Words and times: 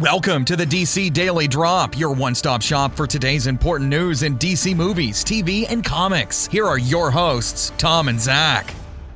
Welcome 0.00 0.46
to 0.46 0.56
the 0.56 0.64
DC 0.64 1.12
Daily 1.12 1.46
Drop, 1.46 1.98
your 1.98 2.14
one 2.14 2.34
stop 2.34 2.62
shop 2.62 2.94
for 2.94 3.06
today's 3.06 3.46
important 3.46 3.90
news 3.90 4.22
in 4.22 4.38
DC 4.38 4.74
movies, 4.74 5.22
TV, 5.22 5.66
and 5.70 5.84
comics. 5.84 6.46
Here 6.46 6.64
are 6.64 6.78
your 6.78 7.10
hosts, 7.10 7.70
Tom 7.76 8.08
and 8.08 8.18
Zach. 8.18 8.72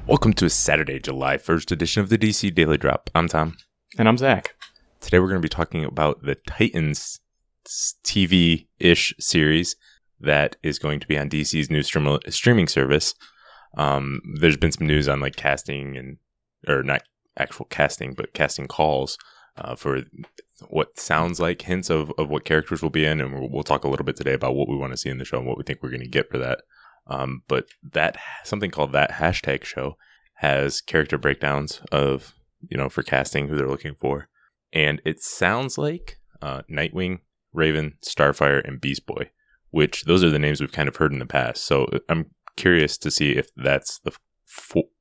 Welcome 0.07 0.35
to 0.35 0.45
a 0.45 0.51
Saturday, 0.51 0.99
July 0.99 1.39
1st 1.39 1.73
edition 1.73 2.03
of 2.03 2.11
the 2.11 2.19
DC 2.19 2.55
Daily 2.55 2.77
Drop. 2.77 3.09
I'm 3.15 3.29
Tom. 3.29 3.57
And 3.99 4.07
I'm 4.07 4.19
Zach. 4.19 4.57
Today 5.01 5.21
we're 5.21 5.29
going 5.29 5.41
to 5.41 5.47
be 5.47 5.49
talking 5.49 5.87
about 5.87 6.23
the 6.23 6.35
Titans 6.47 7.19
TV 8.05 8.67
ish 8.79 9.15
series 9.19 9.77
that 10.21 10.57
is 10.63 10.79
going 10.79 11.01
to 11.01 11.07
be 11.07 11.17
on 11.17 11.31
DC's 11.31 11.71
new 11.71 11.83
stream- 11.83 12.19
streaming 12.29 12.69
service. 12.69 13.15
Um, 13.79 14.21
there's 14.39 14.59
been 14.59 14.73
some 14.73 14.87
news 14.87 15.09
on 15.09 15.21
like 15.21 15.37
casting 15.37 15.97
and, 15.97 16.19
or 16.69 16.83
not 16.83 17.05
actual 17.39 17.65
casting, 17.71 18.13
but 18.13 18.35
casting 18.35 18.67
calls 18.67 19.17
uh, 19.57 19.77
for 19.77 20.03
what 20.69 20.99
sounds 20.99 21.41
like 21.41 21.63
hints 21.63 21.91
of, 21.91 22.13
of 22.19 22.31
what 22.31 22.45
characters 22.45 22.83
will 22.83 22.91
be 22.91 23.05
in. 23.05 23.21
And 23.21 23.33
we'll, 23.33 23.51
we'll 23.51 23.63
talk 23.63 23.85
a 23.85 23.89
little 23.89 24.05
bit 24.05 24.17
today 24.17 24.35
about 24.35 24.55
what 24.55 24.69
we 24.69 24.77
want 24.77 24.93
to 24.93 24.97
see 24.97 25.11
in 25.11 25.19
the 25.19 25.25
show 25.25 25.39
and 25.39 25.47
what 25.47 25.59
we 25.59 25.65
think 25.65 25.83
we're 25.83 25.91
going 25.91 26.01
to 26.01 26.09
get 26.09 26.31
for 26.31 26.39
that. 26.39 26.61
Um, 27.07 27.43
but 27.49 27.67
that 27.93 28.17
something 28.45 28.71
called 28.71 28.93
that 28.93 29.13
hashtag 29.13 29.65
show 29.65 29.97
has 30.37 30.81
character 30.81 31.19
breakdowns 31.19 31.81
of, 31.93 32.35
you 32.69 32.77
know, 32.77 32.89
for 32.89 33.03
casting 33.03 33.49
who 33.49 33.57
they're 33.57 33.69
looking 33.69 33.95
for. 33.95 34.29
And 34.73 35.01
it 35.05 35.23
sounds 35.23 35.79
like 35.79 36.19
uh, 36.41 36.63
Nightwing, 36.71 37.21
Raven, 37.53 37.95
Starfire, 38.05 38.67
and 38.67 38.81
Beast 38.81 39.07
Boy, 39.07 39.31
which 39.71 40.05
those 40.05 40.25
are 40.25 40.31
the 40.31 40.39
names 40.39 40.61
we've 40.61 40.73
kind 40.73 40.89
of 40.89 40.97
heard 40.97 41.13
in 41.13 41.19
the 41.19 41.27
past. 41.27 41.65
So 41.65 41.85
uh, 41.87 41.99
I'm 42.09 42.31
curious 42.57 42.97
to 42.99 43.11
see 43.11 43.33
if 43.33 43.49
that's 43.57 44.01
the 44.01 44.13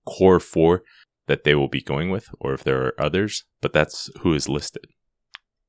core 0.05 0.39
four 0.39 0.83
that 1.27 1.44
they 1.44 1.55
will 1.55 1.67
be 1.67 1.81
going 1.81 2.09
with 2.09 2.27
or 2.39 2.53
if 2.53 2.63
there 2.63 2.83
are 2.83 3.02
others, 3.02 3.45
but 3.61 3.73
that's 3.73 4.09
who 4.22 4.33
is 4.33 4.49
listed. 4.49 4.85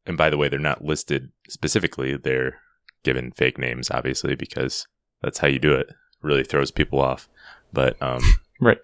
And 0.06 0.16
by 0.16 0.30
the 0.30 0.36
way, 0.36 0.48
they're 0.48 0.58
not 0.58 0.84
listed 0.84 1.30
specifically, 1.48 2.16
they're 2.16 2.60
given 3.02 3.30
fake 3.32 3.58
names, 3.58 3.90
obviously, 3.90 4.34
because 4.34 4.86
that's 5.22 5.38
how 5.38 5.48
you 5.48 5.58
do 5.58 5.74
it. 5.74 5.88
Really 6.22 6.44
throws 6.44 6.70
people 6.70 7.00
off. 7.00 7.28
But, 7.72 8.00
um, 8.02 8.22
right. 8.60 8.78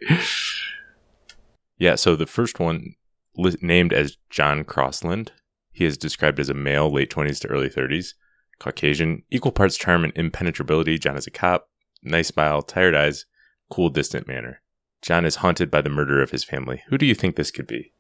Yeah, 1.78 1.94
so 1.94 2.16
the 2.16 2.27
first 2.27 2.58
one, 2.60 2.94
li- 3.36 3.56
named 3.60 3.92
as 3.92 4.16
John 4.28 4.64
Crossland, 4.64 5.32
he 5.72 5.84
is 5.84 5.96
described 5.96 6.40
as 6.40 6.48
a 6.48 6.54
male, 6.54 6.92
late 6.92 7.10
20s 7.10 7.40
to 7.40 7.48
early 7.48 7.70
30s, 7.70 8.14
Caucasian, 8.58 9.22
equal 9.30 9.52
parts 9.52 9.77
charm 9.77 10.05
and 10.05 10.12
impenetrability. 10.14 10.98
John 10.98 11.16
is 11.16 11.27
a 11.27 11.30
cop, 11.30 11.68
nice 12.02 12.28
smile, 12.28 12.60
tired 12.62 12.94
eyes, 12.94 13.24
cool, 13.70 13.88
distant 13.88 14.28
manner. 14.28 14.60
John 15.00 15.24
is 15.24 15.36
haunted 15.36 15.70
by 15.70 15.80
the 15.80 15.88
murder 15.88 16.22
of 16.22 16.30
his 16.30 16.44
family. 16.44 16.82
Who 16.88 16.98
do 16.98 17.06
you 17.06 17.14
think 17.14 17.36
this 17.36 17.50
could 17.50 17.66
be? 17.66 17.92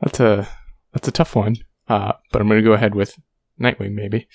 That's 0.00 0.20
a 0.20 0.48
that's 0.92 1.08
a 1.08 1.12
tough 1.12 1.34
one. 1.34 1.56
Uh, 1.88 2.12
but 2.32 2.40
I'm 2.42 2.48
going 2.48 2.60
to 2.62 2.68
go 2.68 2.74
ahead 2.74 2.94
with 2.94 3.18
Nightwing, 3.60 3.92
maybe. 3.92 4.28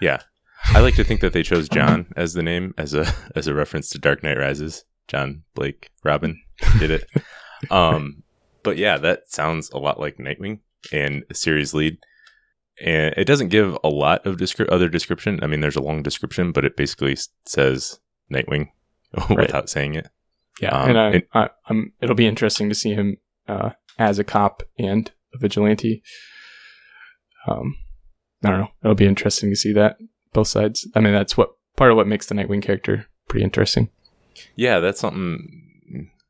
Yeah, 0.00 0.22
I 0.68 0.80
like 0.80 0.94
to 0.96 1.04
think 1.04 1.20
that 1.20 1.32
they 1.32 1.42
chose 1.42 1.68
John 1.68 2.06
as 2.16 2.34
the 2.34 2.42
name 2.42 2.74
as 2.78 2.94
a 2.94 3.06
as 3.36 3.46
a 3.46 3.54
reference 3.54 3.88
to 3.90 3.98
Dark 3.98 4.22
Knight 4.22 4.38
Rises. 4.38 4.84
John 5.08 5.42
Blake 5.54 5.90
Robin 6.04 6.40
did 6.78 6.90
it. 6.90 7.04
um, 7.70 8.22
but 8.62 8.76
yeah, 8.78 8.96
that 8.98 9.30
sounds 9.30 9.70
a 9.70 9.78
lot 9.78 10.00
like 10.00 10.16
Nightwing 10.16 10.60
and 10.92 11.24
a 11.30 11.34
series 11.34 11.74
lead. 11.74 11.98
And 12.80 13.12
it 13.16 13.26
doesn't 13.26 13.48
give 13.48 13.76
a 13.84 13.88
lot 13.88 14.26
of 14.26 14.36
descri- 14.36 14.70
other 14.72 14.88
description. 14.88 15.40
I 15.42 15.46
mean, 15.46 15.60
there's 15.60 15.76
a 15.76 15.82
long 15.82 16.02
description, 16.02 16.52
but 16.52 16.64
it 16.64 16.76
basically 16.76 17.16
says 17.46 18.00
Nightwing 18.32 18.68
without 19.28 19.68
saying 19.68 19.94
it. 19.96 20.08
Yeah, 20.60 20.70
Um, 20.70 20.88
and 20.90 20.98
I, 20.98 21.10
and- 21.10 21.22
I, 21.34 21.48
I'm. 21.68 21.92
It'll 22.00 22.14
be 22.16 22.26
interesting 22.26 22.68
to 22.68 22.74
see 22.74 22.94
him 22.94 23.18
uh, 23.46 23.70
as 23.98 24.18
a 24.18 24.24
cop 24.24 24.62
and 24.78 25.10
a 25.34 25.38
vigilante. 25.38 26.02
Um, 27.46 27.76
I 28.44 28.50
don't 28.50 28.60
know. 28.60 28.68
It'll 28.82 28.94
be 28.94 29.06
interesting 29.06 29.50
to 29.50 29.56
see 29.56 29.72
that 29.72 29.96
both 30.32 30.48
sides. 30.48 30.86
I 30.94 31.00
mean, 31.00 31.12
that's 31.12 31.36
what 31.36 31.50
part 31.76 31.90
of 31.90 31.96
what 31.96 32.06
makes 32.06 32.26
the 32.26 32.34
Nightwing 32.34 32.62
character 32.62 33.06
pretty 33.28 33.44
interesting. 33.44 33.90
Yeah, 34.56 34.80
that's 34.80 35.00
something. 35.00 35.48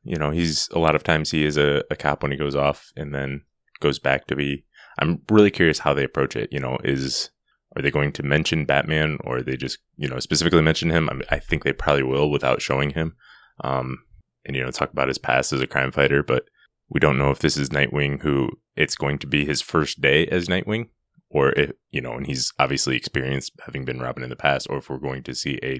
You 0.03 0.17
know, 0.17 0.31
he's 0.31 0.67
a 0.73 0.79
lot 0.79 0.95
of 0.95 1.03
times 1.03 1.31
he 1.31 1.45
is 1.45 1.57
a, 1.57 1.83
a 1.89 1.95
cop 1.95 2.21
when 2.23 2.31
he 2.31 2.37
goes 2.37 2.55
off 2.55 2.91
and 2.95 3.13
then 3.13 3.41
goes 3.79 3.99
back 3.99 4.27
to 4.27 4.35
be. 4.35 4.65
I'm 4.99 5.21
really 5.29 5.49
curious 5.49 5.79
how 5.79 5.93
they 5.93 6.03
approach 6.03 6.35
it. 6.35 6.49
You 6.51 6.59
know, 6.59 6.77
is 6.83 7.29
are 7.75 7.81
they 7.81 7.91
going 7.91 8.11
to 8.13 8.23
mention 8.23 8.65
Batman 8.65 9.17
or 9.23 9.41
they 9.41 9.57
just 9.57 9.79
you 9.97 10.07
know 10.07 10.19
specifically 10.19 10.61
mention 10.61 10.89
him? 10.89 11.09
I, 11.09 11.13
mean, 11.13 11.23
I 11.29 11.39
think 11.39 11.63
they 11.63 11.73
probably 11.73 12.03
will 12.03 12.29
without 12.29 12.61
showing 12.61 12.91
him. 12.91 13.15
Um, 13.63 13.99
and 14.45 14.55
you 14.55 14.63
know, 14.63 14.71
talk 14.71 14.91
about 14.91 15.07
his 15.07 15.17
past 15.17 15.53
as 15.53 15.61
a 15.61 15.67
crime 15.67 15.91
fighter, 15.91 16.21
but 16.21 16.45
we 16.89 16.99
don't 16.99 17.17
know 17.17 17.31
if 17.31 17.39
this 17.39 17.57
is 17.57 17.69
Nightwing 17.69 18.21
who 18.21 18.49
it's 18.75 18.95
going 18.95 19.19
to 19.19 19.27
be 19.27 19.45
his 19.45 19.61
first 19.61 20.01
day 20.01 20.27
as 20.27 20.47
Nightwing, 20.47 20.89
or 21.33 21.51
if 21.53 21.71
you 21.91 21.99
know, 21.99 22.13
and 22.13 22.27
he's 22.27 22.53
obviously 22.59 22.95
experienced 22.95 23.51
having 23.65 23.83
been 23.83 23.99
Robin 23.99 24.23
in 24.23 24.29
the 24.29 24.35
past, 24.35 24.67
or 24.69 24.77
if 24.77 24.89
we're 24.89 24.97
going 24.97 25.23
to 25.23 25.35
see 25.35 25.59
a 25.61 25.79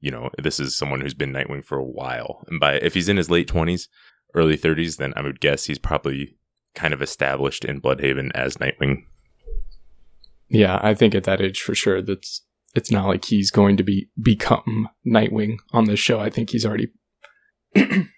you 0.00 0.10
know, 0.10 0.28
this 0.36 0.60
is 0.60 0.76
someone 0.76 1.00
who's 1.00 1.14
been 1.14 1.32
Nightwing 1.32 1.64
for 1.64 1.78
a 1.78 1.84
while. 1.84 2.44
And 2.48 2.60
by 2.60 2.74
if 2.74 2.92
he's 2.92 3.08
in 3.08 3.16
his 3.16 3.30
late 3.30 3.48
twenties, 3.48 3.88
early 4.34 4.56
thirties, 4.56 4.96
then 4.96 5.14
I 5.16 5.22
would 5.22 5.40
guess 5.40 5.64
he's 5.64 5.78
probably 5.78 6.36
kind 6.74 6.92
of 6.92 7.00
established 7.00 7.64
in 7.64 7.80
Blüdhaven 7.80 8.30
as 8.34 8.56
Nightwing. 8.56 9.04
Yeah, 10.48 10.78
I 10.82 10.92
think 10.92 11.14
at 11.14 11.24
that 11.24 11.40
age 11.40 11.62
for 11.62 11.74
sure. 11.74 12.02
That's 12.02 12.42
it's 12.74 12.90
not 12.90 13.06
like 13.06 13.24
he's 13.26 13.52
going 13.52 13.76
to 13.76 13.84
be 13.84 14.08
become 14.20 14.88
Nightwing 15.06 15.58
on 15.72 15.84
this 15.84 16.00
show. 16.00 16.18
I 16.18 16.30
think 16.30 16.50
he's 16.50 16.66
already 16.66 16.88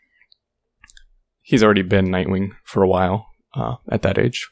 he's 1.43 1.62
already 1.62 1.83
been 1.83 2.06
Nightwing 2.06 2.53
for 2.65 2.83
a 2.83 2.89
while 2.89 3.27
uh, 3.55 3.77
at 3.91 4.00
that 4.03 4.19
age. 4.19 4.49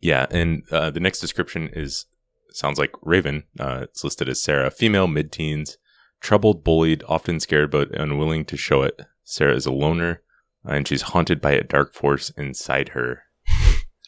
Yeah, 0.00 0.26
and 0.30 0.62
uh, 0.70 0.90
the 0.90 1.00
next 1.00 1.20
description 1.20 1.70
is 1.72 2.06
sounds 2.52 2.78
like 2.78 2.92
Raven. 3.02 3.44
Uh, 3.58 3.80
it's 3.82 4.04
listed 4.04 4.28
as 4.28 4.42
Sarah, 4.42 4.70
female, 4.70 5.06
mid-teens, 5.06 5.78
troubled, 6.20 6.64
bullied, 6.64 7.02
often 7.08 7.40
scared 7.40 7.70
but 7.70 7.90
unwilling 7.98 8.44
to 8.46 8.56
show 8.56 8.82
it. 8.82 9.00
Sarah 9.24 9.54
is 9.54 9.66
a 9.66 9.72
loner, 9.72 10.22
uh, 10.66 10.72
and 10.72 10.88
she's 10.88 11.02
haunted 11.02 11.40
by 11.40 11.52
a 11.52 11.62
dark 11.62 11.94
force 11.94 12.30
inside 12.30 12.90
her. 12.90 13.22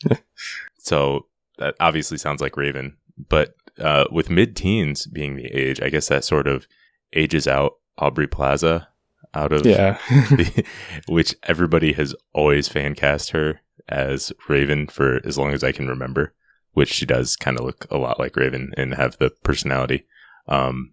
so 0.79 1.27
that 1.59 1.75
obviously 1.81 2.19
sounds 2.19 2.41
like 2.41 2.57
Raven, 2.57 2.97
but 3.29 3.55
uh, 3.79 4.05
with 4.11 4.31
mid-teens 4.31 5.07
being 5.07 5.37
the 5.37 5.47
age, 5.47 5.81
I 5.81 5.89
guess 5.89 6.09
that 6.09 6.25
sort 6.25 6.47
of 6.47 6.67
ages 7.15 7.47
out 7.47 7.75
Aubrey 7.99 8.27
Plaza 8.27 8.89
out 9.35 9.53
of 9.53 9.67
Yeah, 9.67 9.99
the, 10.11 10.65
which 11.07 11.35
everybody 11.45 11.93
has 11.93 12.15
always 12.33 12.69
fan 12.69 12.95
cast 12.95 13.31
her 13.31 13.61
as 13.89 14.33
Raven 14.49 14.87
for 14.87 15.21
as 15.27 15.39
long 15.39 15.53
as 15.53 15.65
I 15.65 15.73
can 15.73 15.89
remember, 15.89 16.35
which 16.73 16.93
she 16.93 17.07
does 17.07 17.37
kind 17.37 17.59
of 17.59 17.65
look 17.65 17.87
a 17.91 17.99
lot 17.99 18.19
like 18.19 18.37
Raven 18.37 18.73
and 18.77 18.95
have 18.95 19.19
the 19.19 19.31
personality. 19.43 20.07
Um, 20.49 20.93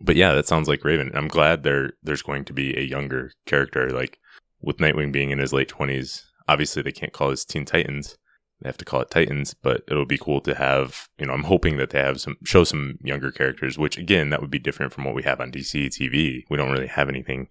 but 0.00 0.16
yeah, 0.16 0.32
that 0.32 0.46
sounds 0.46 0.68
like 0.68 0.84
Raven. 0.84 1.10
I'm 1.14 1.28
glad 1.28 1.62
there 1.62 1.92
there's 2.02 2.22
going 2.22 2.44
to 2.46 2.52
be 2.52 2.76
a 2.76 2.82
younger 2.82 3.32
character, 3.46 3.90
like 3.90 4.18
with 4.60 4.78
Nightwing 4.78 5.12
being 5.12 5.30
in 5.30 5.38
his 5.38 5.52
late 5.52 5.68
twenties. 5.68 6.24
Obviously, 6.46 6.82
they 6.82 6.92
can't 6.92 7.12
call 7.12 7.30
his 7.30 7.44
Teen 7.44 7.64
Titans; 7.64 8.16
they 8.60 8.68
have 8.68 8.78
to 8.78 8.84
call 8.84 9.00
it 9.00 9.10
Titans. 9.10 9.54
But 9.54 9.82
it'll 9.88 10.06
be 10.06 10.18
cool 10.18 10.40
to 10.42 10.54
have, 10.54 11.08
you 11.18 11.26
know, 11.26 11.32
I'm 11.32 11.44
hoping 11.44 11.78
that 11.78 11.90
they 11.90 11.98
have 11.98 12.20
some 12.20 12.36
show 12.44 12.64
some 12.64 12.98
younger 13.02 13.32
characters, 13.32 13.76
which 13.76 13.98
again, 13.98 14.30
that 14.30 14.40
would 14.40 14.50
be 14.50 14.58
different 14.58 14.92
from 14.92 15.04
what 15.04 15.14
we 15.14 15.24
have 15.24 15.40
on 15.40 15.50
DC 15.50 15.88
TV. 15.88 16.44
We 16.48 16.56
don't 16.56 16.70
really 16.72 16.86
have 16.86 17.08
anything 17.08 17.48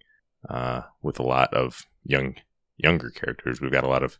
uh, 0.48 0.82
with 1.02 1.18
a 1.18 1.24
lot 1.24 1.52
of 1.52 1.84
young 2.04 2.36
younger 2.78 3.10
characters. 3.10 3.60
We've 3.60 3.72
got 3.72 3.84
a 3.84 3.88
lot 3.88 4.02
of 4.02 4.18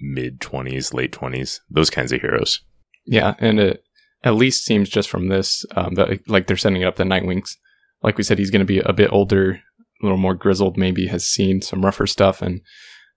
mid 0.00 0.40
twenties, 0.40 0.92
late 0.92 1.12
twenties, 1.12 1.60
those 1.70 1.90
kinds 1.90 2.12
of 2.12 2.20
heroes. 2.20 2.60
yeah, 3.06 3.34
and 3.38 3.60
it 3.60 3.84
at 4.22 4.34
least 4.34 4.64
seems 4.64 4.88
just 4.88 5.08
from 5.08 5.28
this 5.28 5.64
um, 5.76 5.94
that 5.94 6.28
like 6.28 6.46
they're 6.46 6.56
setting 6.56 6.82
it 6.82 6.86
up 6.86 6.96
the 6.96 7.04
Nightwings. 7.04 7.56
Like 8.02 8.18
we 8.18 8.24
said, 8.24 8.38
he's 8.38 8.50
going 8.50 8.60
to 8.60 8.64
be 8.66 8.80
a 8.80 8.92
bit 8.92 9.12
older, 9.12 9.50
a 9.52 9.60
little 10.02 10.18
more 10.18 10.34
grizzled. 10.34 10.76
Maybe 10.76 11.06
has 11.06 11.26
seen 11.26 11.62
some 11.62 11.84
rougher 11.84 12.06
stuff, 12.06 12.42
and 12.42 12.60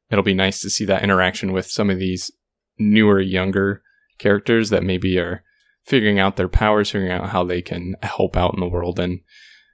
it'll 0.09 0.23
be 0.23 0.33
nice 0.33 0.61
to 0.61 0.69
see 0.69 0.85
that 0.85 1.03
interaction 1.03 1.51
with 1.53 1.69
some 1.69 1.89
of 1.89 1.99
these 1.99 2.31
newer, 2.77 3.19
younger 3.19 3.81
characters 4.19 4.69
that 4.69 4.83
maybe 4.83 5.17
are 5.17 5.43
figuring 5.85 6.19
out 6.19 6.35
their 6.35 6.49
powers, 6.49 6.91
figuring 6.91 7.11
out 7.11 7.29
how 7.29 7.43
they 7.43 7.61
can 7.61 7.95
help 8.03 8.35
out 8.35 8.53
in 8.53 8.59
the 8.59 8.67
world, 8.67 8.99
and 8.99 9.21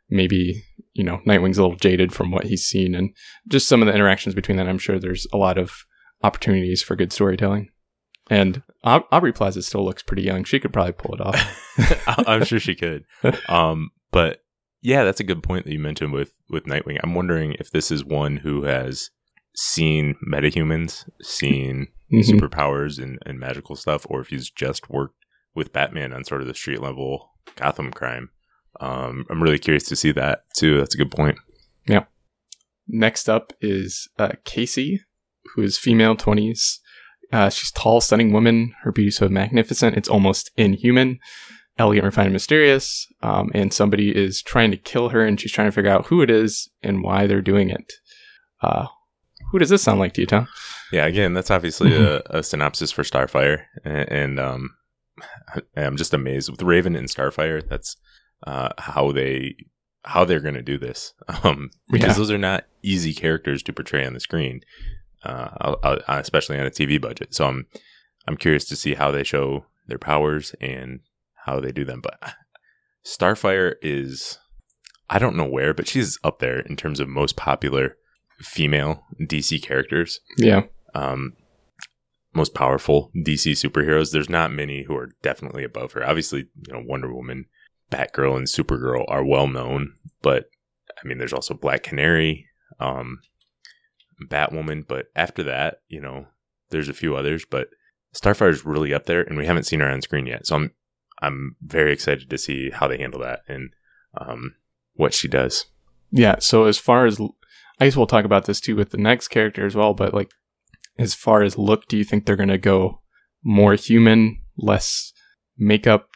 maybe 0.09 0.63
you 0.93 1.03
know 1.03 1.19
Nightwing's 1.25 1.57
a 1.57 1.63
little 1.63 1.77
jaded 1.77 2.13
from 2.13 2.31
what 2.31 2.45
he's 2.45 2.63
seen, 2.63 2.93
and 2.93 3.09
just 3.47 3.67
some 3.67 3.81
of 3.81 3.87
the 3.87 3.93
interactions 3.93 4.35
between 4.35 4.57
that. 4.57 4.67
I'm 4.67 4.77
sure 4.77 4.99
there's 4.99 5.25
a 5.33 5.37
lot 5.37 5.57
of 5.57 5.73
opportunities 6.23 6.81
for 6.81 6.95
good 6.95 7.11
storytelling. 7.11 7.69
And 8.29 8.63
Aubrey 8.83 9.33
Plaza 9.33 9.61
still 9.61 9.83
looks 9.83 10.01
pretty 10.01 10.23
young. 10.23 10.43
She 10.45 10.59
could 10.59 10.71
probably 10.71 10.93
pull 10.93 11.15
it 11.15 11.21
off. 11.21 12.07
I'm 12.27 12.45
sure 12.45 12.59
she 12.59 12.75
could. 12.75 13.05
Um, 13.49 13.91
but 14.11 14.39
yeah, 14.81 15.03
that's 15.03 15.19
a 15.19 15.23
good 15.25 15.43
point 15.43 15.65
that 15.65 15.73
you 15.73 15.79
mentioned 15.79 16.13
with 16.13 16.33
with 16.49 16.65
Nightwing. 16.65 16.99
I'm 17.03 17.15
wondering 17.15 17.53
if 17.59 17.71
this 17.71 17.89
is 17.91 18.03
one 18.05 18.37
who 18.37 18.63
has 18.63 19.09
seen 19.55 20.15
metahumans, 20.27 21.07
seen 21.21 21.87
Mhm. 22.11 22.23
superpowers 22.29 23.01
and, 23.01 23.17
and 23.25 23.39
magical 23.39 23.75
stuff, 23.75 24.05
or 24.09 24.21
if 24.21 24.27
he's 24.27 24.49
just 24.49 24.89
worked 24.89 25.15
with 25.55 25.73
Batman 25.73 26.13
on 26.13 26.23
sort 26.23 26.41
of 26.41 26.47
the 26.47 26.53
street 26.53 26.79
level 26.81 27.31
Gotham 27.55 27.91
crime. 27.91 28.29
Um, 28.79 29.25
I'm 29.29 29.41
really 29.43 29.59
curious 29.59 29.83
to 29.85 29.95
see 29.95 30.11
that 30.13 30.43
too. 30.55 30.77
That's 30.77 30.95
a 30.95 30.97
good 30.97 31.11
point. 31.11 31.37
Yeah. 31.87 32.05
Next 32.87 33.29
up 33.29 33.53
is 33.61 34.07
uh, 34.19 34.33
Casey, 34.45 35.01
who 35.55 35.61
is 35.61 35.77
female, 35.77 36.15
20s, 36.15 36.79
Uh, 37.31 37.49
she's 37.49 37.71
tall, 37.71 37.99
stunning 37.99 38.31
woman. 38.31 38.73
Her 38.83 38.91
beauty 38.91 39.09
so 39.09 39.27
magnificent, 39.27 39.97
it's 39.97 40.09
almost 40.09 40.51
inhuman. 40.55 41.19
Elegant, 41.79 42.05
refined, 42.05 42.27
and 42.27 42.33
mysterious. 42.33 43.07
Um, 43.23 43.49
and 43.55 43.73
somebody 43.73 44.15
is 44.15 44.43
trying 44.43 44.69
to 44.69 44.77
kill 44.77 45.09
her, 45.09 45.25
and 45.25 45.39
she's 45.39 45.51
trying 45.51 45.67
to 45.67 45.71
figure 45.71 45.89
out 45.89 46.05
who 46.07 46.21
it 46.21 46.29
is 46.29 46.69
and 46.83 47.01
why 47.01 47.25
they're 47.25 47.41
doing 47.41 47.71
it. 47.71 47.93
Uh, 48.61 48.85
who 49.51 49.59
does 49.59 49.69
this 49.69 49.81
sound 49.81 49.99
like 49.99 50.13
to 50.13 50.21
you, 50.21 50.27
Tom? 50.27 50.47
Yeah, 50.91 51.05
again, 51.05 51.33
that's 51.33 51.51
obviously 51.51 51.95
a, 51.95 52.21
a, 52.25 52.43
synopsis 52.43 52.91
for 52.91 53.01
Starfire, 53.03 53.63
and, 53.83 54.11
and 54.11 54.39
um, 54.39 54.69
I'm 55.77 55.97
just 55.97 56.13
amazed 56.13 56.49
with 56.49 56.61
Raven 56.61 56.95
and 56.95 57.07
Starfire. 57.07 57.67
That's 57.67 57.97
uh, 58.45 58.69
how 58.77 59.11
they 59.11 59.55
how 60.05 60.25
they're 60.25 60.39
going 60.39 60.53
to 60.53 60.61
do 60.61 60.77
this, 60.77 61.13
um, 61.43 61.71
because 61.89 62.09
yeah. 62.09 62.13
those 62.13 62.31
are 62.31 62.37
not 62.37 62.65
easy 62.81 63.13
characters 63.13 63.63
to 63.63 63.73
portray 63.73 64.05
on 64.05 64.13
the 64.13 64.19
screen, 64.19 64.61
uh, 65.23 65.99
especially 66.07 66.59
on 66.59 66.65
a 66.65 66.71
TV 66.71 67.01
budget. 67.01 67.33
So 67.33 67.45
I'm 67.45 67.65
I'm 68.27 68.37
curious 68.37 68.65
to 68.65 68.75
see 68.75 68.93
how 68.93 69.11
they 69.11 69.23
show 69.23 69.65
their 69.87 69.97
powers 69.97 70.55
and 70.61 71.01
how 71.45 71.59
they 71.59 71.71
do 71.71 71.85
them. 71.85 72.01
But 72.01 72.19
Starfire 73.05 73.75
is 73.81 74.37
I 75.09 75.19
don't 75.19 75.35
know 75.35 75.45
where, 75.45 75.73
but 75.73 75.87
she's 75.87 76.17
up 76.23 76.39
there 76.39 76.59
in 76.59 76.75
terms 76.75 76.99
of 76.99 77.07
most 77.07 77.35
popular 77.35 77.97
female 78.39 79.05
DC 79.21 79.61
characters. 79.61 80.19
Yeah. 80.37 80.63
Um, 80.95 81.33
most 82.33 82.53
powerful 82.53 83.11
DC 83.15 83.51
superheroes. 83.51 84.11
There's 84.11 84.29
not 84.29 84.51
many 84.51 84.83
who 84.83 84.95
are 84.95 85.11
definitely 85.21 85.63
above 85.63 85.91
her. 85.93 86.03
Obviously, 86.03 86.47
you 86.67 86.73
know, 86.73 86.83
Wonder 86.85 87.13
Woman, 87.13 87.45
Batgirl, 87.91 88.37
and 88.37 88.47
Supergirl 88.47 89.05
are 89.07 89.23
well 89.23 89.47
known, 89.47 89.93
but 90.21 90.49
I 91.03 91.07
mean, 91.07 91.17
there's 91.17 91.33
also 91.33 91.53
Black 91.53 91.83
Canary, 91.83 92.47
um, 92.79 93.19
Batwoman. 94.27 94.87
But 94.87 95.07
after 95.15 95.43
that, 95.43 95.81
you 95.87 96.01
know, 96.01 96.27
there's 96.69 96.89
a 96.89 96.93
few 96.93 97.15
others, 97.15 97.45
but 97.49 97.67
Starfire's 98.13 98.65
really 98.65 98.93
up 98.93 99.05
there, 99.05 99.21
and 99.21 99.37
we 99.37 99.45
haven't 99.45 99.65
seen 99.65 99.79
her 99.79 99.89
on 99.89 100.01
screen 100.01 100.25
yet. 100.25 100.47
So 100.47 100.55
I'm 100.55 100.71
I'm 101.21 101.55
very 101.61 101.93
excited 101.93 102.29
to 102.29 102.37
see 102.37 102.69
how 102.69 102.87
they 102.87 102.97
handle 102.97 103.21
that 103.21 103.41
and 103.47 103.71
um, 104.19 104.55
what 104.93 105.13
she 105.13 105.27
does. 105.27 105.65
Yeah. 106.11 106.35
So 106.39 106.65
as 106.65 106.77
far 106.77 107.05
as 107.05 107.19
I 107.79 107.85
guess 107.85 107.95
we'll 107.95 108.07
talk 108.07 108.25
about 108.25 108.45
this 108.45 108.59
too 108.59 108.75
with 108.75 108.91
the 108.91 108.97
next 108.97 109.29
character 109.29 109.65
as 109.65 109.75
well, 109.75 109.93
but 109.93 110.13
like 110.13 110.31
as 110.97 111.13
far 111.13 111.41
as 111.41 111.57
look, 111.57 111.87
do 111.87 111.97
you 111.97 112.03
think 112.03 112.25
they're 112.25 112.35
going 112.35 112.49
to 112.49 112.57
go 112.57 113.01
more 113.43 113.73
human, 113.75 114.41
less 114.57 115.13
makeup? 115.57 116.09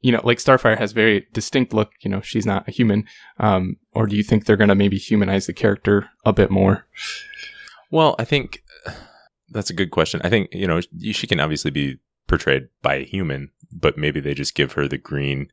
You 0.00 0.12
know, 0.12 0.20
like 0.24 0.38
Starfire 0.38 0.78
has 0.78 0.92
very 0.92 1.26
distinct 1.32 1.74
look. 1.74 1.92
You 2.00 2.10
know, 2.10 2.20
she's 2.20 2.46
not 2.46 2.66
a 2.66 2.70
human. 2.70 3.04
Um, 3.38 3.76
or 3.92 4.06
do 4.06 4.16
you 4.16 4.22
think 4.22 4.44
they're 4.44 4.56
going 4.56 4.68
to 4.68 4.74
maybe 4.74 4.96
humanize 4.96 5.46
the 5.46 5.52
character 5.52 6.08
a 6.24 6.32
bit 6.32 6.50
more? 6.50 6.86
Well, 7.90 8.14
I 8.18 8.24
think 8.24 8.62
that's 9.50 9.70
a 9.70 9.74
good 9.74 9.90
question. 9.90 10.20
I 10.24 10.30
think 10.30 10.48
you 10.52 10.66
know 10.66 10.80
she 11.12 11.26
can 11.26 11.40
obviously 11.40 11.70
be 11.70 11.98
portrayed 12.26 12.68
by 12.82 12.96
a 12.96 13.04
human, 13.04 13.50
but 13.72 13.98
maybe 13.98 14.20
they 14.20 14.34
just 14.34 14.54
give 14.54 14.72
her 14.72 14.88
the 14.88 14.98
green 14.98 15.48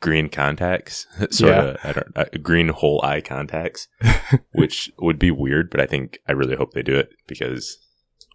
green 0.00 0.28
contacts, 0.28 1.06
sort 1.30 1.52
yeah. 1.52 1.62
of 1.62 1.76
I 1.82 1.92
don't, 1.92 2.16
uh, 2.16 2.24
green 2.42 2.68
whole 2.68 3.00
eye 3.04 3.20
contacts, 3.20 3.88
which 4.52 4.92
would 4.98 5.18
be 5.18 5.30
weird, 5.30 5.70
but 5.70 5.80
I 5.80 5.86
think 5.86 6.18
I 6.28 6.32
really 6.32 6.56
hope 6.56 6.72
they 6.72 6.82
do 6.82 6.96
it 6.96 7.10
because 7.26 7.78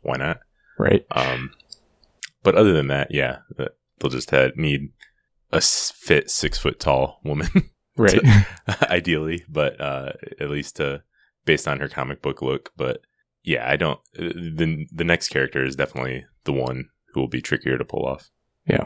why 0.02 0.18
not? 0.18 0.40
Right. 0.78 1.06
Um, 1.12 1.52
but 2.44 2.56
other 2.56 2.74
than 2.74 2.88
that, 2.88 3.12
yeah, 3.12 3.40
they'll 3.58 4.10
just 4.10 4.32
have, 4.32 4.58
need 4.58 4.92
a 5.52 5.62
fit 5.62 6.30
six 6.30 6.58
foot 6.58 6.80
tall 6.80 7.20
woman, 7.24 7.70
right? 7.98 8.22
To, 8.68 8.92
ideally, 8.92 9.44
but 9.50 9.80
uh, 9.80 10.14
at 10.40 10.50
least 10.50 10.78
to 10.78 11.04
based 11.46 11.68
on 11.68 11.80
her 11.80 11.88
comic 11.88 12.22
book 12.22 12.42
look. 12.42 12.72
But 12.76 13.02
yeah, 13.44 13.70
I 13.70 13.76
don't. 13.76 14.00
Uh, 14.18 14.34
the 14.34 14.88
the 14.92 15.04
next 15.04 15.30
character 15.30 15.64
is 15.64 15.76
definitely 15.76 16.26
the 16.44 16.54
one 16.54 16.90
who 17.14 17.20
will 17.20 17.28
be 17.28 17.42
trickier 17.42 17.78
to 17.78 17.86
pull 17.86 18.06
off. 18.06 18.30
Yeah, 18.66 18.86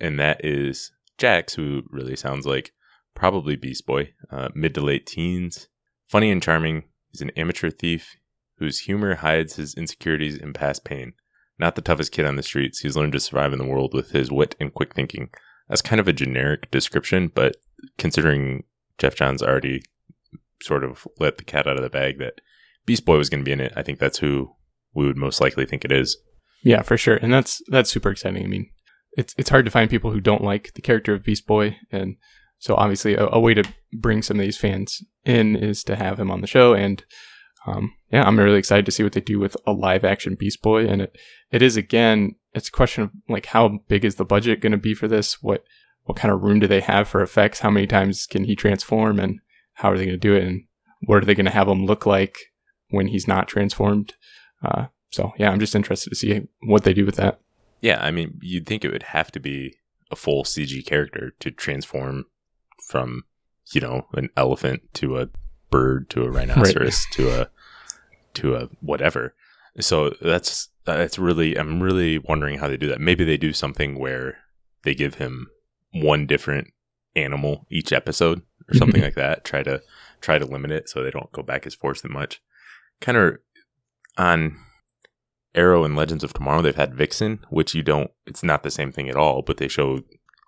and 0.00 0.18
that 0.18 0.44
is 0.44 0.92
Jax, 1.18 1.54
who 1.54 1.82
really 1.90 2.16
sounds 2.16 2.46
like 2.46 2.72
probably 3.14 3.56
Beast 3.56 3.86
Boy, 3.86 4.12
uh, 4.30 4.48
mid 4.54 4.74
to 4.74 4.80
late 4.80 5.06
teens, 5.06 5.68
funny 6.08 6.30
and 6.30 6.42
charming. 6.42 6.84
He's 7.10 7.22
an 7.22 7.30
amateur 7.30 7.70
thief 7.70 8.16
whose 8.58 8.80
humor 8.80 9.16
hides 9.16 9.56
his 9.56 9.74
insecurities 9.74 10.38
and 10.38 10.54
past 10.54 10.84
pain. 10.84 11.12
Not 11.58 11.74
the 11.74 11.82
toughest 11.82 12.12
kid 12.12 12.26
on 12.26 12.36
the 12.36 12.42
streets, 12.42 12.80
he's 12.80 12.96
learned 12.96 13.12
to 13.12 13.20
survive 13.20 13.52
in 13.52 13.58
the 13.58 13.66
world 13.66 13.94
with 13.94 14.10
his 14.10 14.30
wit 14.30 14.54
and 14.60 14.72
quick 14.72 14.94
thinking. 14.94 15.30
That's 15.68 15.82
kind 15.82 16.00
of 16.00 16.08
a 16.08 16.12
generic 16.12 16.70
description, 16.70 17.30
but 17.34 17.56
considering 17.98 18.64
Geoff 18.98 19.16
Johns 19.16 19.42
already 19.42 19.82
sort 20.62 20.84
of 20.84 21.06
let 21.18 21.38
the 21.38 21.44
cat 21.44 21.66
out 21.66 21.76
of 21.76 21.82
the 21.82 21.90
bag 21.90 22.18
that 22.18 22.40
Beast 22.86 23.04
Boy 23.04 23.18
was 23.18 23.28
going 23.28 23.40
to 23.40 23.44
be 23.44 23.52
in 23.52 23.60
it, 23.60 23.72
I 23.76 23.82
think 23.82 23.98
that's 23.98 24.18
who 24.18 24.54
we 24.94 25.06
would 25.06 25.16
most 25.16 25.40
likely 25.40 25.66
think 25.66 25.84
it 25.84 25.92
is. 25.92 26.16
Yeah, 26.62 26.82
for 26.82 26.96
sure, 26.96 27.16
and 27.16 27.32
that's 27.32 27.60
that's 27.68 27.90
super 27.90 28.10
exciting. 28.10 28.44
I 28.44 28.48
mean, 28.48 28.70
it's 29.12 29.34
it's 29.36 29.50
hard 29.50 29.64
to 29.64 29.70
find 29.70 29.90
people 29.90 30.10
who 30.10 30.20
don't 30.20 30.42
like 30.42 30.72
the 30.74 30.82
character 30.82 31.12
of 31.12 31.24
Beast 31.24 31.46
Boy, 31.46 31.76
and 31.90 32.16
so 32.58 32.74
obviously 32.74 33.14
a, 33.14 33.26
a 33.26 33.40
way 33.40 33.54
to 33.54 33.64
bring 33.92 34.22
some 34.22 34.38
of 34.38 34.44
these 34.44 34.58
fans 34.58 35.02
in 35.24 35.56
is 35.56 35.84
to 35.84 35.96
have 35.96 36.18
him 36.18 36.30
on 36.30 36.40
the 36.40 36.46
show. 36.46 36.74
And 36.74 37.04
um, 37.66 37.92
yeah, 38.12 38.22
I'm 38.22 38.38
really 38.38 38.58
excited 38.58 38.86
to 38.86 38.92
see 38.92 39.02
what 39.02 39.12
they 39.12 39.20
do 39.20 39.38
with 39.38 39.56
a 39.66 39.72
live 39.72 40.04
action 40.04 40.36
Beast 40.36 40.62
Boy. 40.62 40.86
And 40.86 41.02
it 41.02 41.18
it 41.50 41.62
is 41.62 41.76
again, 41.76 42.36
it's 42.54 42.68
a 42.68 42.72
question 42.72 43.04
of 43.04 43.10
like 43.28 43.46
how 43.46 43.80
big 43.88 44.04
is 44.04 44.14
the 44.14 44.24
budget 44.24 44.60
going 44.60 44.72
to 44.72 44.78
be 44.78 44.94
for 44.94 45.08
this? 45.08 45.42
What 45.42 45.64
what 46.04 46.16
kind 46.16 46.32
of 46.32 46.42
room 46.42 46.60
do 46.60 46.66
they 46.66 46.80
have 46.80 47.08
for 47.08 47.22
effects? 47.22 47.60
How 47.60 47.70
many 47.70 47.86
times 47.86 48.26
can 48.26 48.44
he 48.44 48.54
transform, 48.54 49.18
and 49.18 49.40
how 49.74 49.90
are 49.90 49.98
they 49.98 50.06
going 50.06 50.18
to 50.18 50.28
do 50.28 50.34
it? 50.34 50.44
And 50.44 50.64
what 51.00 51.22
are 51.22 51.26
they 51.26 51.34
going 51.34 51.46
to 51.46 51.52
have 51.52 51.68
him 51.68 51.84
look 51.84 52.06
like 52.06 52.38
when 52.90 53.08
he's 53.08 53.26
not 53.26 53.48
transformed? 53.48 54.14
Uh, 54.64 54.86
so 55.10 55.32
yeah, 55.36 55.50
I'm 55.50 55.60
just 55.60 55.74
interested 55.74 56.10
to 56.10 56.16
see 56.16 56.42
what 56.62 56.84
they 56.84 56.94
do 56.94 57.04
with 57.04 57.16
that. 57.16 57.40
Yeah, 57.80 57.98
I 58.00 58.10
mean, 58.10 58.38
you'd 58.40 58.66
think 58.66 58.84
it 58.84 58.92
would 58.92 59.02
have 59.02 59.30
to 59.32 59.40
be 59.40 59.74
a 60.10 60.16
full 60.16 60.44
CG 60.44 60.86
character 60.86 61.34
to 61.40 61.50
transform 61.50 62.26
from, 62.86 63.24
you 63.72 63.80
know, 63.80 64.06
an 64.14 64.30
elephant 64.36 64.82
to 64.94 65.18
a 65.18 65.28
bird 65.70 66.08
to 66.10 66.24
a 66.24 66.30
rhinoceros 66.30 67.06
right. 67.06 67.12
to 67.12 67.40
a 67.40 67.50
to 68.36 68.54
a 68.54 68.68
whatever. 68.80 69.34
So 69.80 70.14
that's 70.20 70.68
that's 70.84 71.18
really 71.18 71.56
I'm 71.56 71.82
really 71.82 72.18
wondering 72.18 72.58
how 72.58 72.68
they 72.68 72.76
do 72.76 72.88
that. 72.88 73.00
Maybe 73.00 73.24
they 73.24 73.36
do 73.36 73.52
something 73.52 73.98
where 73.98 74.38
they 74.84 74.94
give 74.94 75.14
him 75.14 75.48
one 75.92 76.26
different 76.26 76.68
animal 77.14 77.66
each 77.70 77.92
episode 77.92 78.38
or 78.38 78.42
mm-hmm. 78.42 78.78
something 78.78 79.02
like 79.02 79.14
that. 79.16 79.44
Try 79.44 79.62
to 79.62 79.82
try 80.20 80.38
to 80.38 80.46
limit 80.46 80.70
it 80.70 80.88
so 80.88 81.02
they 81.02 81.10
don't 81.10 81.32
go 81.32 81.42
back 81.42 81.66
as 81.66 81.74
force 81.74 82.00
that 82.02 82.10
much. 82.10 82.40
Kind 83.00 83.18
of 83.18 83.36
on 84.16 84.56
Arrow 85.54 85.84
and 85.84 85.96
Legends 85.96 86.22
of 86.22 86.32
Tomorrow, 86.32 86.62
they've 86.62 86.76
had 86.76 86.94
Vixen, 86.94 87.44
which 87.50 87.74
you 87.74 87.82
don't, 87.82 88.10
it's 88.26 88.42
not 88.42 88.62
the 88.62 88.70
same 88.70 88.92
thing 88.92 89.08
at 89.08 89.16
all, 89.16 89.42
but 89.42 89.56
they 89.56 89.68
show 89.68 90.00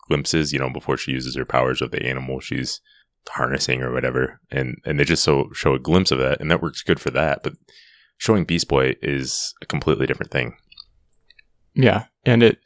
glimpses, 0.07 0.53
you 0.53 0.59
know, 0.59 0.71
before 0.71 0.97
she 0.97 1.13
uses 1.13 1.35
her 1.37 1.45
powers 1.45 1.81
of 1.81 1.91
the 1.91 2.05
animal 2.05 2.41
she's 2.41 2.81
harnessing 3.29 3.83
or 3.83 3.93
whatever. 3.93 4.41
And, 4.51 4.81
and 4.85 4.99
they 4.99 5.05
just 5.05 5.25
so 5.25 5.51
show 5.55 5.75
a 5.75 5.79
glimpse 5.79 6.11
of 6.11 6.19
that. 6.19 6.41
And 6.41 6.51
that 6.51 6.63
works 6.63 6.83
good 6.83 7.01
for 7.01 7.11
that. 7.11 7.43
But 7.43 7.55
showing 8.17 8.45
Beast 8.45 8.69
Boy 8.69 8.97
is 9.03 9.55
a 9.63 9.67
completely 9.67 10.07
different 10.07 10.33
thing. 10.33 10.57
Yeah. 11.75 12.07
And 12.25 12.43
it, 12.43 12.59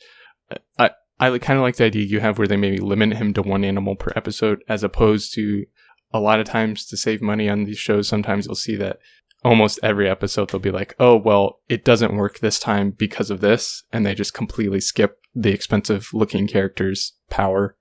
I, 0.78 0.90
I 1.20 1.38
kind 1.38 1.58
of 1.58 1.62
like 1.62 1.76
the 1.76 1.84
idea 1.84 2.04
you 2.04 2.20
have 2.20 2.38
where 2.38 2.48
they 2.48 2.56
maybe 2.56 2.78
limit 2.78 3.16
him 3.16 3.34
to 3.34 3.42
one 3.42 3.64
animal 3.64 3.96
per 3.96 4.12
episode 4.16 4.62
as 4.68 4.82
opposed 4.82 5.34
to 5.34 5.64
a 6.12 6.20
lot 6.20 6.40
of 6.40 6.46
times 6.46 6.86
to 6.86 6.96
save 6.96 7.22
money 7.22 7.48
on 7.48 7.64
these 7.64 7.78
shows. 7.78 8.08
Sometimes 8.08 8.46
you'll 8.46 8.54
see 8.54 8.76
that 8.76 8.98
almost 9.44 9.80
every 9.82 10.08
episode 10.08 10.50
they'll 10.50 10.60
be 10.60 10.70
like, 10.70 10.94
oh, 10.98 11.16
well, 11.16 11.60
it 11.68 11.84
doesn't 11.84 12.16
work 12.16 12.38
this 12.38 12.58
time 12.58 12.90
because 12.90 13.30
of 13.30 13.40
this. 13.40 13.82
And 13.92 14.04
they 14.04 14.14
just 14.14 14.34
completely 14.34 14.80
skip 14.80 15.18
the 15.34 15.52
expensive 15.52 16.08
looking 16.12 16.46
character's 16.46 17.14
power 17.30 17.76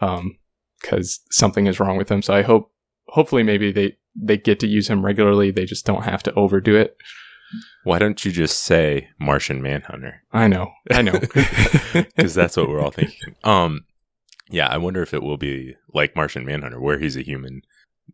um, 0.00 0.36
because 0.80 1.20
something 1.30 1.66
is 1.66 1.80
wrong 1.80 1.96
with 1.96 2.10
him. 2.10 2.22
So 2.22 2.34
I 2.34 2.42
hope, 2.42 2.72
hopefully, 3.08 3.42
maybe 3.42 3.72
they, 3.72 3.96
they 4.14 4.36
get 4.36 4.60
to 4.60 4.66
use 4.66 4.88
him 4.88 5.04
regularly. 5.04 5.50
They 5.50 5.64
just 5.64 5.86
don't 5.86 6.04
have 6.04 6.22
to 6.24 6.34
overdo 6.34 6.76
it. 6.76 6.96
Why 7.84 7.98
don't 7.98 8.24
you 8.24 8.30
just 8.30 8.58
say 8.64 9.08
Martian 9.18 9.62
Manhunter? 9.62 10.22
I 10.32 10.46
know, 10.46 10.70
I 10.90 11.02
know, 11.02 11.18
because 11.92 12.34
that's 12.34 12.56
what 12.56 12.68
we're 12.68 12.80
all 12.80 12.90
thinking. 12.92 13.34
Um, 13.42 13.86
yeah, 14.50 14.68
I 14.68 14.76
wonder 14.76 15.02
if 15.02 15.14
it 15.14 15.22
will 15.22 15.36
be 15.36 15.74
like 15.92 16.14
Martian 16.14 16.44
Manhunter, 16.44 16.80
where 16.80 16.98
he's 16.98 17.16
a 17.16 17.22
human 17.22 17.62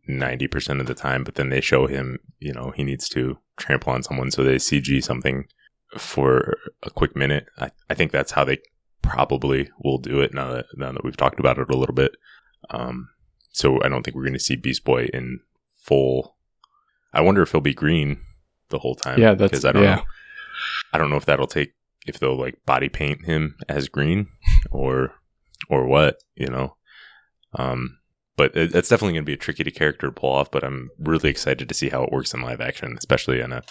90% 0.09 0.79
of 0.79 0.87
the 0.87 0.93
time, 0.93 1.23
but 1.23 1.35
then 1.35 1.49
they 1.49 1.61
show 1.61 1.87
him, 1.87 2.19
you 2.39 2.53
know, 2.53 2.71
he 2.75 2.83
needs 2.83 3.09
to 3.09 3.37
trample 3.57 3.93
on 3.93 4.03
someone. 4.03 4.31
So 4.31 4.43
they 4.43 4.55
CG 4.55 5.03
something 5.03 5.45
for 5.97 6.57
a 6.83 6.89
quick 6.89 7.15
minute. 7.15 7.47
I, 7.59 7.71
I 7.89 7.93
think 7.93 8.11
that's 8.11 8.31
how 8.31 8.43
they 8.43 8.59
probably 9.01 9.69
will 9.83 9.97
do 9.97 10.21
it 10.21 10.33
now 10.33 10.51
that, 10.51 10.65
now 10.75 10.91
that 10.91 11.03
we've 11.03 11.17
talked 11.17 11.39
about 11.39 11.57
it 11.57 11.69
a 11.69 11.77
little 11.77 11.95
bit. 11.95 12.15
Um, 12.69 13.09
so 13.51 13.81
I 13.83 13.89
don't 13.89 14.03
think 14.03 14.15
we're 14.15 14.23
going 14.23 14.33
to 14.33 14.39
see 14.39 14.55
Beast 14.55 14.83
Boy 14.83 15.05
in 15.13 15.39
full. 15.81 16.35
I 17.13 17.21
wonder 17.21 17.41
if 17.41 17.51
he'll 17.51 17.61
be 17.61 17.73
green 17.73 18.19
the 18.69 18.79
whole 18.79 18.95
time. 18.95 19.19
Yeah, 19.19 19.33
that's, 19.33 19.65
I 19.65 19.71
don't 19.71 19.83
yeah. 19.83 19.95
know. 19.95 20.03
I 20.93 20.97
don't 20.97 21.09
know 21.09 21.15
if 21.15 21.25
that'll 21.25 21.47
take, 21.47 21.73
if 22.05 22.19
they'll 22.19 22.37
like 22.37 22.63
body 22.65 22.89
paint 22.89 23.25
him 23.25 23.55
as 23.67 23.89
green 23.89 24.27
or, 24.71 25.13
or 25.69 25.85
what, 25.87 26.21
you 26.35 26.47
know. 26.47 26.75
Um, 27.53 27.99
but 28.35 28.55
it, 28.55 28.75
it's 28.75 28.89
definitely 28.89 29.13
going 29.13 29.23
to 29.23 29.29
be 29.29 29.33
a 29.33 29.37
tricky 29.37 29.63
to 29.63 29.71
character 29.71 30.07
to 30.07 30.13
pull 30.13 30.31
off. 30.31 30.51
But 30.51 30.63
I'm 30.63 30.91
really 30.99 31.29
excited 31.29 31.67
to 31.67 31.75
see 31.75 31.89
how 31.89 32.03
it 32.03 32.11
works 32.11 32.33
in 32.33 32.41
live 32.41 32.61
action, 32.61 32.95
especially 32.97 33.41
on 33.41 33.51
a 33.51 33.63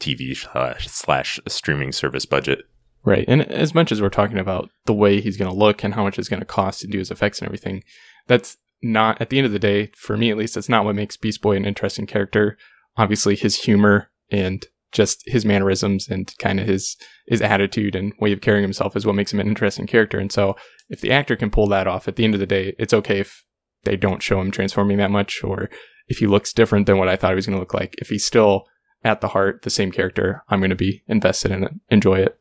TV 0.00 0.36
slash, 0.36 0.88
slash 0.88 1.40
streaming 1.46 1.92
service 1.92 2.26
budget. 2.26 2.64
Right. 3.04 3.24
And 3.28 3.42
as 3.50 3.74
much 3.74 3.92
as 3.92 4.02
we're 4.02 4.08
talking 4.08 4.38
about 4.38 4.70
the 4.86 4.94
way 4.94 5.20
he's 5.20 5.36
going 5.36 5.50
to 5.50 5.56
look 5.56 5.84
and 5.84 5.94
how 5.94 6.02
much 6.02 6.18
it's 6.18 6.28
going 6.28 6.40
to 6.40 6.46
cost 6.46 6.80
to 6.80 6.86
do 6.86 6.98
his 6.98 7.10
effects 7.10 7.38
and 7.38 7.46
everything, 7.46 7.84
that's 8.28 8.56
not, 8.82 9.20
at 9.20 9.30
the 9.30 9.38
end 9.38 9.46
of 9.46 9.52
the 9.52 9.58
day, 9.58 9.90
for 9.96 10.16
me 10.16 10.30
at 10.30 10.36
least, 10.36 10.54
that's 10.54 10.68
not 10.68 10.84
what 10.84 10.94
makes 10.94 11.16
Beast 11.16 11.42
Boy 11.42 11.56
an 11.56 11.64
interesting 11.64 12.06
character. 12.06 12.56
Obviously, 12.96 13.34
his 13.34 13.56
humor 13.56 14.10
and 14.30 14.64
just 14.92 15.22
his 15.26 15.44
mannerisms 15.44 16.08
and 16.08 16.32
kind 16.38 16.58
of 16.58 16.66
his 16.66 16.96
his 17.26 17.42
attitude 17.42 17.94
and 17.94 18.14
way 18.20 18.32
of 18.32 18.40
carrying 18.40 18.62
himself 18.62 18.96
is 18.96 19.04
what 19.04 19.14
makes 19.14 19.32
him 19.32 19.40
an 19.40 19.48
interesting 19.48 19.86
character. 19.86 20.18
And 20.18 20.32
so, 20.32 20.56
if 20.88 21.00
the 21.00 21.10
actor 21.10 21.36
can 21.36 21.50
pull 21.50 21.66
that 21.68 21.86
off, 21.86 22.08
at 22.08 22.16
the 22.16 22.24
end 22.24 22.34
of 22.34 22.40
the 22.40 22.46
day, 22.46 22.74
it's 22.78 22.94
okay 22.94 23.18
if 23.18 23.44
they 23.84 23.96
don't 23.96 24.22
show 24.22 24.40
him 24.40 24.50
transforming 24.50 24.98
that 24.98 25.10
much, 25.10 25.42
or 25.44 25.68
if 26.08 26.18
he 26.18 26.26
looks 26.26 26.52
different 26.52 26.86
than 26.86 26.98
what 26.98 27.08
I 27.08 27.16
thought 27.16 27.30
he 27.30 27.36
was 27.36 27.46
going 27.46 27.56
to 27.56 27.60
look 27.60 27.74
like. 27.74 27.94
If 27.98 28.08
he's 28.08 28.24
still 28.24 28.66
at 29.04 29.20
the 29.20 29.28
heart 29.28 29.62
the 29.62 29.70
same 29.70 29.92
character, 29.92 30.42
I'm 30.48 30.60
going 30.60 30.70
to 30.70 30.76
be 30.76 31.02
invested 31.06 31.50
in 31.50 31.64
it, 31.64 31.72
enjoy 31.90 32.20
it. 32.20 32.38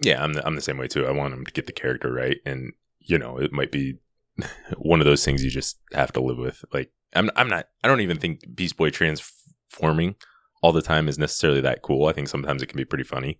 Yeah, 0.00 0.22
I'm 0.22 0.32
the, 0.32 0.46
I'm 0.46 0.56
the 0.56 0.60
same 0.60 0.78
way 0.78 0.88
too. 0.88 1.06
I 1.06 1.12
want 1.12 1.34
him 1.34 1.44
to 1.44 1.52
get 1.52 1.66
the 1.66 1.72
character 1.72 2.12
right, 2.12 2.38
and 2.44 2.72
you 2.98 3.18
know, 3.18 3.38
it 3.38 3.52
might 3.52 3.70
be 3.70 3.98
one 4.78 5.00
of 5.00 5.06
those 5.06 5.24
things 5.24 5.44
you 5.44 5.50
just 5.50 5.78
have 5.92 6.12
to 6.12 6.20
live 6.22 6.38
with. 6.38 6.64
Like, 6.72 6.90
I'm 7.14 7.30
I'm 7.36 7.48
not. 7.48 7.68
I 7.82 7.88
don't 7.88 8.00
even 8.00 8.18
think 8.18 8.40
Beast 8.54 8.76
Boy 8.76 8.90
transforming 8.90 10.16
all 10.62 10.72
the 10.72 10.82
time 10.82 11.08
is 11.08 11.18
necessarily 11.18 11.60
that 11.60 11.82
cool. 11.82 12.06
I 12.06 12.12
think 12.12 12.28
sometimes 12.28 12.62
it 12.62 12.66
can 12.66 12.76
be 12.76 12.84
pretty 12.84 13.04
funny, 13.04 13.38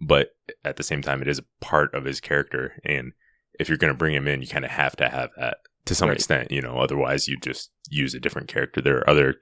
but 0.00 0.30
at 0.64 0.76
the 0.76 0.82
same 0.82 1.02
time, 1.02 1.22
it 1.22 1.28
is 1.28 1.38
a 1.38 1.44
part 1.64 1.94
of 1.94 2.04
his 2.04 2.20
character, 2.20 2.80
and 2.84 3.12
if 3.58 3.68
you're 3.68 3.78
going 3.78 3.92
to 3.92 3.98
bring 3.98 4.14
him 4.14 4.28
in, 4.28 4.42
you 4.42 4.48
kind 4.48 4.64
of 4.64 4.70
have 4.72 4.96
to 4.96 5.08
have 5.08 5.30
that 5.38 5.58
to 5.86 5.94
some 5.94 6.08
Right. 6.08 6.16
extent. 6.16 6.50
You 6.50 6.60
know, 6.60 6.78
otherwise 6.78 7.28
you 7.28 7.38
just 7.38 7.70
use 7.88 8.12
a 8.14 8.20
different 8.20 8.48
character. 8.48 8.80
There 8.82 8.98
are 8.98 9.08
other 9.10 9.36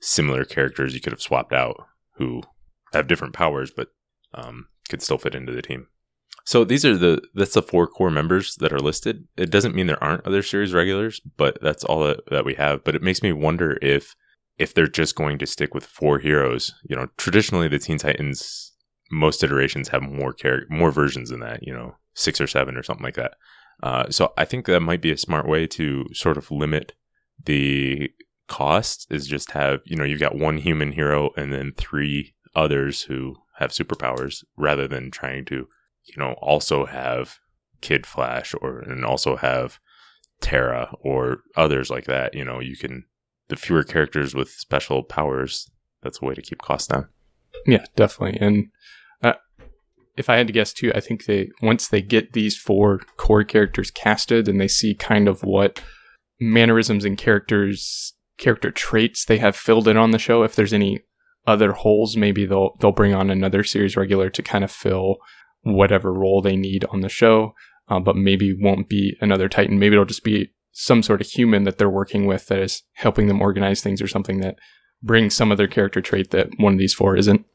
similar 0.00 0.44
characters 0.44 0.94
you 0.94 1.00
could 1.00 1.12
have 1.12 1.22
swapped 1.22 1.54
out 1.54 1.76
who 2.16 2.42
have 2.92 3.06
different 3.06 3.32
powers, 3.32 3.70
but 3.74 3.88
um, 4.34 4.66
could 4.90 5.00
still 5.00 5.16
fit 5.18 5.34
into 5.34 5.52
the 5.52 5.62
team. 5.62 5.86
So 6.46 6.62
these 6.62 6.84
are 6.84 6.96
the 6.96 7.20
that's 7.34 7.54
the 7.54 7.62
four 7.62 7.88
core 7.88 8.10
members 8.10 8.54
that 8.56 8.72
are 8.72 8.78
listed. 8.78 9.26
It 9.36 9.50
doesn't 9.50 9.74
mean 9.74 9.88
there 9.88 10.02
aren't 10.02 10.24
other 10.24 10.44
series 10.44 10.72
regulars, 10.72 11.20
but 11.36 11.58
that's 11.60 11.82
all 11.84 12.04
that, 12.04 12.20
that 12.30 12.44
we 12.44 12.54
have. 12.54 12.84
But 12.84 12.94
it 12.94 13.02
makes 13.02 13.20
me 13.20 13.32
wonder 13.32 13.78
if 13.82 14.14
if 14.56 14.72
they're 14.72 14.86
just 14.86 15.16
going 15.16 15.38
to 15.38 15.46
stick 15.46 15.74
with 15.74 15.84
four 15.84 16.20
heroes. 16.20 16.72
You 16.88 16.94
know, 16.94 17.08
traditionally 17.16 17.66
the 17.66 17.80
Teen 17.80 17.98
Titans 17.98 18.72
most 19.10 19.42
iterations 19.42 19.88
have 19.88 20.02
more 20.02 20.32
char- 20.32 20.66
more 20.70 20.92
versions 20.92 21.30
than 21.30 21.40
that. 21.40 21.66
You 21.66 21.72
know, 21.72 21.96
six 22.14 22.40
or 22.40 22.46
seven 22.46 22.76
or 22.76 22.84
something 22.84 23.04
like 23.04 23.16
that. 23.16 23.34
Uh, 23.82 24.08
so 24.08 24.32
I 24.38 24.44
think 24.44 24.66
that 24.66 24.80
might 24.80 25.02
be 25.02 25.10
a 25.10 25.18
smart 25.18 25.48
way 25.48 25.66
to 25.66 26.06
sort 26.12 26.36
of 26.36 26.52
limit 26.52 26.92
the 27.44 28.12
cost. 28.46 29.08
Is 29.10 29.26
just 29.26 29.50
have 29.50 29.80
you 29.84 29.96
know 29.96 30.04
you've 30.04 30.20
got 30.20 30.36
one 30.36 30.58
human 30.58 30.92
hero 30.92 31.30
and 31.36 31.52
then 31.52 31.72
three 31.76 32.34
others 32.54 33.02
who 33.02 33.34
have 33.58 33.72
superpowers, 33.72 34.44
rather 34.56 34.86
than 34.86 35.10
trying 35.10 35.44
to 35.46 35.66
you 36.06 36.14
know 36.16 36.32
also 36.40 36.86
have 36.86 37.38
Kid 37.80 38.06
Flash 38.06 38.54
or 38.60 38.80
and 38.80 39.04
also 39.04 39.36
have 39.36 39.78
Terra 40.40 40.94
or 41.00 41.38
others 41.56 41.90
like 41.90 42.04
that. 42.04 42.34
You 42.34 42.44
know, 42.44 42.60
you 42.60 42.76
can 42.76 43.04
the 43.48 43.56
fewer 43.56 43.82
characters 43.82 44.34
with 44.34 44.50
special 44.50 45.02
powers. 45.02 45.70
That's 46.02 46.20
a 46.22 46.24
way 46.24 46.34
to 46.34 46.42
keep 46.42 46.62
costs 46.62 46.88
down. 46.88 47.08
Yeah, 47.66 47.84
definitely. 47.96 48.38
And 48.40 48.66
uh, 49.22 49.34
if 50.16 50.28
I 50.28 50.36
had 50.36 50.46
to 50.46 50.52
guess 50.52 50.72
too, 50.72 50.92
I 50.94 51.00
think 51.00 51.24
they 51.24 51.50
once 51.62 51.88
they 51.88 52.02
get 52.02 52.32
these 52.32 52.56
four 52.56 53.00
core 53.16 53.44
characters 53.44 53.90
casted 53.90 54.48
and 54.48 54.60
they 54.60 54.68
see 54.68 54.94
kind 54.94 55.28
of 55.28 55.42
what 55.42 55.82
mannerisms 56.40 57.04
and 57.04 57.16
characters 57.16 58.14
character 58.38 58.70
traits 58.70 59.24
they 59.24 59.38
have 59.38 59.56
filled 59.56 59.88
in 59.88 59.96
on 59.96 60.10
the 60.10 60.18
show, 60.18 60.42
if 60.42 60.54
there's 60.54 60.74
any 60.74 61.00
other 61.46 61.72
holes, 61.72 62.16
maybe 62.16 62.44
they'll 62.44 62.76
they'll 62.80 62.92
bring 62.92 63.14
on 63.14 63.30
another 63.30 63.64
series 63.64 63.96
regular 63.96 64.30
to 64.30 64.42
kind 64.42 64.64
of 64.64 64.70
fill 64.70 65.16
whatever 65.66 66.12
role 66.12 66.40
they 66.40 66.56
need 66.56 66.84
on 66.90 67.00
the 67.00 67.08
show. 67.08 67.54
Uh, 67.88 68.00
but 68.00 68.16
maybe 68.16 68.52
won't 68.52 68.88
be 68.88 69.16
another 69.20 69.48
Titan. 69.48 69.78
Maybe 69.78 69.94
it'll 69.94 70.04
just 70.04 70.24
be 70.24 70.50
some 70.72 71.02
sort 71.02 71.20
of 71.20 71.26
human 71.26 71.64
that 71.64 71.78
they're 71.78 71.88
working 71.88 72.26
with 72.26 72.48
that 72.48 72.58
is 72.58 72.82
helping 72.94 73.28
them 73.28 73.40
organize 73.40 73.80
things 73.80 74.02
or 74.02 74.08
something 74.08 74.40
that 74.40 74.58
brings 75.02 75.34
some 75.34 75.52
other 75.52 75.68
character 75.68 76.00
trait 76.00 76.30
that 76.32 76.48
one 76.58 76.72
of 76.72 76.78
these 76.78 76.94
four 76.94 77.16
isn't. 77.16 77.46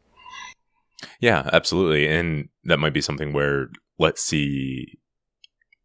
Yeah, 1.19 1.49
absolutely. 1.51 2.07
And 2.07 2.47
that 2.63 2.79
might 2.79 2.93
be 2.93 3.01
something 3.01 3.33
where 3.33 3.69
let's 3.99 4.23
see 4.23 4.99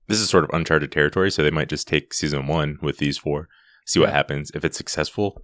this 0.07 0.21
is 0.21 0.31
sort 0.31 0.45
of 0.45 0.51
uncharted 0.53 0.93
territory, 0.93 1.31
so 1.31 1.43
they 1.43 1.51
might 1.51 1.69
just 1.69 1.89
take 1.89 2.15
season 2.15 2.47
1 2.47 2.79
with 2.81 2.99
these 2.99 3.19
four, 3.19 3.49
see 3.85 4.01
what 4.01 4.11
happens. 4.11 4.51
If 4.55 4.65
it's 4.65 4.77
successful, 4.77 5.43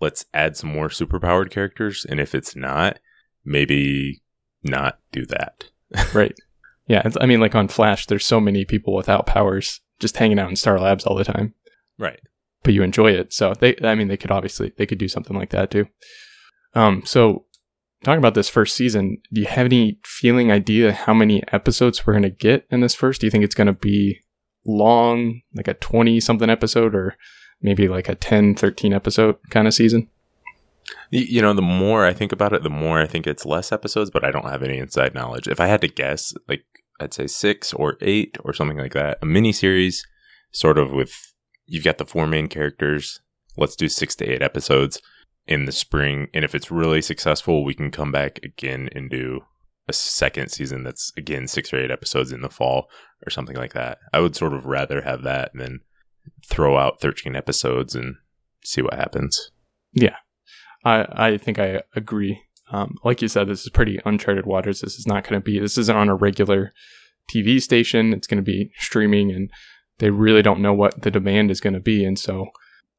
let's 0.00 0.24
add 0.32 0.56
some 0.56 0.70
more 0.70 0.88
superpowered 0.88 1.50
characters, 1.50 2.06
and 2.08 2.20
if 2.20 2.34
it's 2.34 2.54
not, 2.54 3.00
maybe 3.44 4.22
not 4.62 5.00
do 5.12 5.26
that. 5.26 5.70
Right. 6.14 6.34
Yeah, 6.86 7.02
it's, 7.04 7.16
I 7.20 7.26
mean, 7.26 7.40
like 7.40 7.54
on 7.54 7.68
Flash, 7.68 8.06
there's 8.06 8.24
so 8.26 8.40
many 8.40 8.64
people 8.64 8.94
without 8.94 9.26
powers 9.26 9.80
just 10.00 10.16
hanging 10.16 10.38
out 10.38 10.48
in 10.50 10.56
Star 10.56 10.78
Labs 10.80 11.04
all 11.04 11.16
the 11.16 11.24
time, 11.24 11.54
Right. 11.98 12.20
but 12.62 12.72
you 12.72 12.82
enjoy 12.82 13.10
it. 13.12 13.32
So 13.32 13.52
they, 13.58 13.76
I 13.82 13.94
mean, 13.94 14.08
they 14.08 14.16
could 14.16 14.30
obviously 14.30 14.72
they 14.76 14.86
could 14.86 14.98
do 14.98 15.08
something 15.08 15.36
like 15.36 15.50
that 15.50 15.70
too. 15.70 15.86
Um, 16.74 17.02
so 17.04 17.44
talking 18.04 18.18
about 18.20 18.34
this 18.34 18.48
first 18.48 18.74
season, 18.76 19.18
do 19.32 19.40
you 19.40 19.46
have 19.46 19.66
any 19.66 19.98
feeling 20.04 20.50
idea 20.52 20.92
how 20.92 21.12
many 21.12 21.42
episodes 21.52 22.06
we're 22.06 22.14
gonna 22.14 22.30
get 22.30 22.66
in 22.70 22.80
this 22.80 22.94
first? 22.94 23.20
Do 23.20 23.26
you 23.26 23.30
think 23.30 23.44
it's 23.44 23.54
gonna 23.54 23.72
be 23.74 24.20
long, 24.66 25.42
like 25.54 25.68
a 25.68 25.74
twenty 25.74 26.20
something 26.20 26.48
episode, 26.50 26.94
or 26.94 27.16
maybe 27.60 27.88
like 27.88 28.08
a 28.08 28.14
10, 28.14 28.54
13 28.54 28.92
episode 28.92 29.36
kind 29.50 29.66
of 29.66 29.74
season? 29.74 30.08
You 31.10 31.42
know, 31.42 31.52
the 31.52 31.62
more 31.62 32.04
I 32.04 32.12
think 32.12 32.32
about 32.32 32.52
it, 32.52 32.62
the 32.62 32.70
more 32.70 33.00
I 33.00 33.06
think 33.06 33.26
it's 33.26 33.46
less 33.46 33.72
episodes, 33.72 34.10
but 34.10 34.24
I 34.24 34.30
don't 34.30 34.48
have 34.48 34.62
any 34.62 34.78
inside 34.78 35.14
knowledge. 35.14 35.48
If 35.48 35.60
I 35.60 35.66
had 35.66 35.80
to 35.82 35.88
guess, 35.88 36.32
like 36.48 36.64
I'd 37.00 37.14
say 37.14 37.26
six 37.26 37.72
or 37.72 37.96
eight 38.00 38.36
or 38.44 38.52
something 38.52 38.78
like 38.78 38.92
that. 38.92 39.18
A 39.22 39.26
mini 39.26 39.52
series, 39.52 40.06
sort 40.52 40.78
of 40.78 40.90
with 40.92 41.34
you've 41.66 41.84
got 41.84 41.98
the 41.98 42.06
four 42.06 42.26
main 42.26 42.48
characters. 42.48 43.20
Let's 43.56 43.76
do 43.76 43.88
six 43.88 44.14
to 44.16 44.26
eight 44.26 44.42
episodes 44.42 45.00
in 45.46 45.64
the 45.64 45.72
spring, 45.72 46.28
and 46.34 46.44
if 46.44 46.54
it's 46.54 46.70
really 46.70 47.02
successful, 47.02 47.64
we 47.64 47.74
can 47.74 47.90
come 47.90 48.12
back 48.12 48.38
again 48.44 48.88
and 48.94 49.10
do 49.10 49.40
a 49.88 49.92
second 49.92 50.50
season 50.50 50.84
that's 50.84 51.12
again 51.16 51.46
six 51.46 51.72
or 51.72 51.78
eight 51.78 51.90
episodes 51.90 52.30
in 52.30 52.42
the 52.42 52.50
fall 52.50 52.88
or 53.26 53.30
something 53.30 53.56
like 53.56 53.72
that. 53.72 53.98
I 54.12 54.20
would 54.20 54.36
sort 54.36 54.52
of 54.52 54.66
rather 54.66 55.00
have 55.02 55.22
that 55.22 55.52
than 55.54 55.80
throw 56.46 56.76
out 56.76 57.00
thirteen 57.00 57.34
episodes 57.34 57.94
and 57.94 58.16
see 58.64 58.82
what 58.82 58.94
happens. 58.94 59.50
I, 60.88 61.28
I 61.30 61.38
think 61.38 61.58
I 61.58 61.82
agree. 61.94 62.42
Um, 62.70 62.96
like 63.04 63.22
you 63.22 63.28
said, 63.28 63.48
this 63.48 63.62
is 63.62 63.70
pretty 63.70 63.98
uncharted 64.04 64.46
waters. 64.46 64.80
This 64.80 64.98
is 64.98 65.06
not 65.06 65.24
going 65.24 65.40
to 65.40 65.44
be, 65.44 65.58
this 65.58 65.78
isn't 65.78 65.96
on 65.96 66.08
a 66.08 66.14
regular 66.14 66.72
TV 67.32 67.60
station. 67.62 68.12
It's 68.12 68.26
going 68.26 68.36
to 68.38 68.42
be 68.42 68.70
streaming 68.78 69.30
and 69.30 69.50
they 69.98 70.10
really 70.10 70.42
don't 70.42 70.60
know 70.60 70.74
what 70.74 71.02
the 71.02 71.10
demand 71.10 71.50
is 71.50 71.60
going 71.60 71.74
to 71.74 71.80
be. 71.80 72.04
And 72.04 72.18
so 72.18 72.46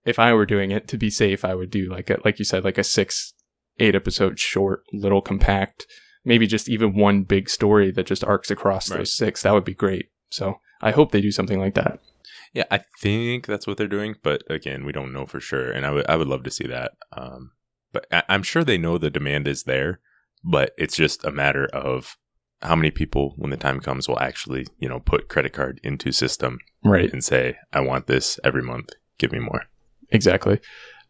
if 0.06 0.18
I 0.20 0.34
were 0.34 0.46
doing 0.46 0.72
it 0.72 0.88
to 0.90 0.98
be 0.98 1.10
safe, 1.10 1.46
I 1.46 1.54
would 1.56 1.70
do 1.70 1.90
like 1.90 2.10
a, 2.10 2.18
like 2.26 2.40
you 2.40 2.46
said, 2.46 2.64
like 2.64 2.78
a 2.78 2.84
six, 2.84 3.34
eight 3.80 3.96
episode 3.96 4.40
short, 4.40 4.84
little 4.92 5.22
compact, 5.22 5.86
maybe 6.26 6.48
just 6.48 6.68
even 6.68 6.96
one 6.96 7.24
big 7.24 7.50
story 7.50 7.92
that 7.92 8.06
just 8.08 8.24
arcs 8.24 8.50
across 8.52 8.90
Right. 8.90 8.98
those 8.98 9.14
six. 9.16 9.44
That 9.44 9.54
would 9.54 9.66
be 9.66 9.76
great. 9.76 10.08
So 10.32 10.56
I 10.82 10.92
hope 10.92 11.12
they 11.12 11.22
do 11.22 11.32
something 11.32 11.60
like 11.60 11.76
that. 11.76 12.00
Yeah, 12.54 12.66
I 12.72 12.82
think 13.02 13.46
that's 13.46 13.68
what 13.68 13.78
they're 13.78 13.88
doing, 13.88 14.16
but 14.24 14.42
again, 14.50 14.84
we 14.84 14.92
don't 14.92 15.14
know 15.14 15.28
for 15.28 15.40
sure, 15.40 15.72
and 15.72 15.86
I 15.86 15.92
would 15.92 16.10
I 16.10 16.16
would 16.16 16.28
love 16.28 16.42
to 16.44 16.52
see 16.52 16.66
that. 16.66 16.94
Um, 17.16 17.52
but 17.92 18.06
I, 18.12 18.24
I'm 18.30 18.44
sure 18.44 18.64
they 18.64 18.78
know 18.78 18.98
the 18.98 19.10
demand 19.10 19.48
is 19.48 19.64
there, 19.64 20.00
but 20.44 20.74
it's 20.78 20.96
just 20.96 21.24
a 21.26 21.32
matter 21.32 21.66
of 21.74 22.18
how 22.62 22.76
many 22.76 22.92
people, 22.92 23.34
when 23.38 23.52
the 23.52 23.58
time 23.58 23.80
comes, 23.80 24.08
will 24.08 24.20
actually 24.20 24.68
you 24.80 24.90
know 24.90 25.00
put 25.00 25.30
credit 25.30 25.54
card 25.54 25.80
into 25.84 26.12
system 26.12 26.60
Right. 26.84 27.12
and 27.12 27.24
say, 27.24 27.58
"I 27.74 27.80
want 27.82 28.08
this 28.08 28.40
every 28.44 28.62
month. 28.64 28.90
Give 29.18 29.32
me 29.32 29.40
more." 29.40 29.64
Exactly. 30.12 30.60